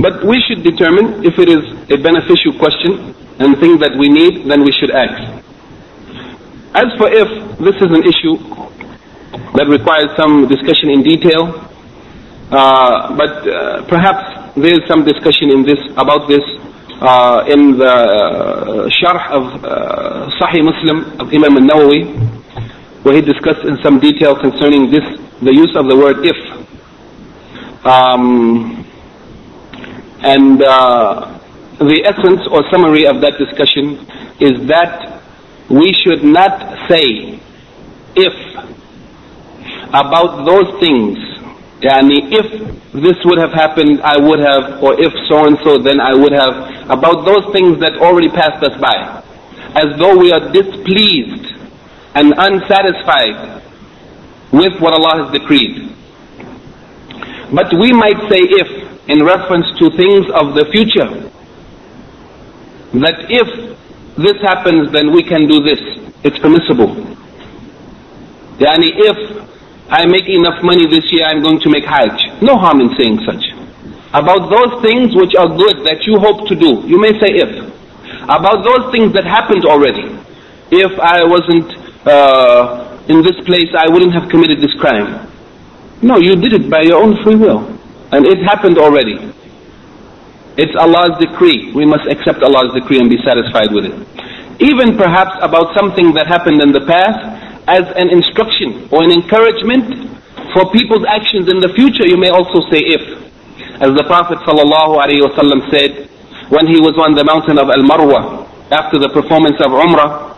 [0.00, 4.48] But we should determine if it is a beneficial question and thing that we need,
[4.48, 5.20] then we should ask.
[6.74, 7.28] As for if
[7.62, 8.34] this is an issue
[9.54, 11.54] that requires some discussion in detail,
[12.50, 16.42] uh, but uh, perhaps there is some discussion in this about this
[17.00, 22.43] uh, in the uh, sharh of uh, Sahih Muslim of Imam al-Nawawi,
[23.04, 25.04] where he discussed in some detail concerning this,
[25.42, 26.36] the use of the word if.
[27.84, 28.80] Um,
[30.20, 31.38] and uh,
[31.78, 34.00] the essence or summary of that discussion
[34.40, 35.20] is that
[35.68, 37.38] we should not say
[38.16, 38.34] if
[39.92, 41.18] about those things.
[41.84, 42.48] Yani if
[42.94, 46.32] this would have happened, I would have, or if so and so, then I would
[46.32, 46.88] have.
[46.88, 49.22] About those things that already passed us by.
[49.76, 51.53] As though we are displeased
[52.14, 53.62] and unsatisfied
[54.52, 55.90] with what Allah has decreed.
[57.52, 61.08] But we might say if in reference to things of the future.
[63.04, 63.48] That if
[64.16, 65.80] this happens, then we can do this.
[66.24, 66.94] It's permissible.
[68.56, 69.18] Yani if
[69.90, 72.40] I make enough money this year, I'm going to make Hajj.
[72.40, 73.44] No harm in saying such.
[74.14, 77.50] About those things which are good that you hope to do, you may say if.
[78.24, 80.16] About those things that happened already.
[80.70, 85.28] If I wasn't uh, in this place, I wouldn't have committed this crime.
[86.02, 87.64] No, you did it by your own free will.
[88.12, 89.16] And it happened already.
[90.56, 91.72] It's Allah's decree.
[91.72, 93.96] We must accept Allah's decree and be satisfied with it.
[94.62, 97.18] Even perhaps about something that happened in the past
[97.66, 100.14] as an instruction or an encouragement
[100.54, 103.02] for people's actions in the future, you may also say if.
[103.82, 106.08] As the Prophet ﷺ said,
[106.52, 110.33] when he was on the mountain of Al-Marwa after the performance of Umrah.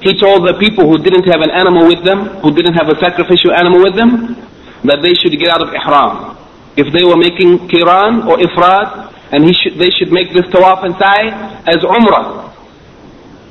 [0.00, 2.96] He told the people who didn't have an animal with them, who didn't have a
[3.02, 4.36] sacrificial animal with them,
[4.84, 6.38] that they should get out of Ihram.
[6.76, 10.94] If they were making Qiran or Ifrad, and should, they should make this Tawaf and
[10.94, 11.28] Sa'i
[11.66, 12.54] as Umrah.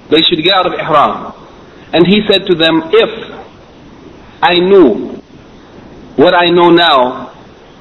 [0.09, 1.35] They should get out of Ihram.
[1.93, 3.11] And he said to them, if
[4.41, 5.19] I knew
[6.15, 7.33] what I know now,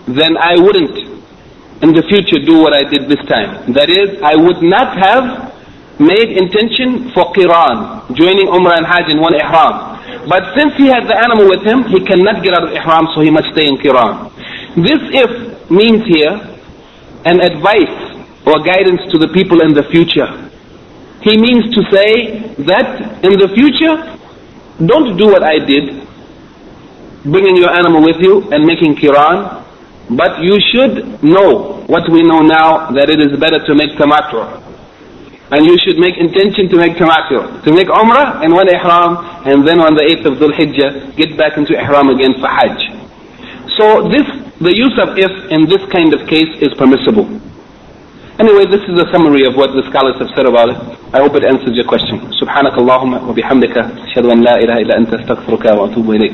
[0.07, 0.99] then I wouldn't
[1.83, 3.73] in the future do what I did this time.
[3.75, 5.56] That is, I would not have
[5.99, 9.97] made intention for Qiran, joining Umrah and Hajj in one Ihram.
[10.29, 13.21] But since he had the animal with him, he cannot get out of Ihram, so
[13.23, 14.29] he must stay in Qiran.
[14.77, 16.37] This if means here
[17.25, 17.97] an advice
[18.47, 20.29] or guidance to the people in the future.
[21.23, 23.97] He means to say that in the future,
[24.85, 26.07] don't do what I did,
[27.25, 29.65] bringing your animal with you and making Qiran,
[30.11, 34.66] but you should know what we know now that it is better to make tamattu.
[35.52, 39.68] And you should make intention to make tamattu, to make umrah and one ihram, and
[39.68, 42.80] then on the 8th of Dhul Hijjah, get back into ihram again for hajj.
[43.78, 44.24] So this,
[44.60, 47.28] the use of if in this kind of case is permissible.
[48.40, 50.78] Anyway, this is a summary of what the scholars have said about it.
[51.14, 52.32] I hope it answers your question.
[52.42, 53.78] سبحانك اللهم وبحمدك
[54.08, 56.34] أشهد أن لا إله إلا أنت أستغفرك وأتوب إليك.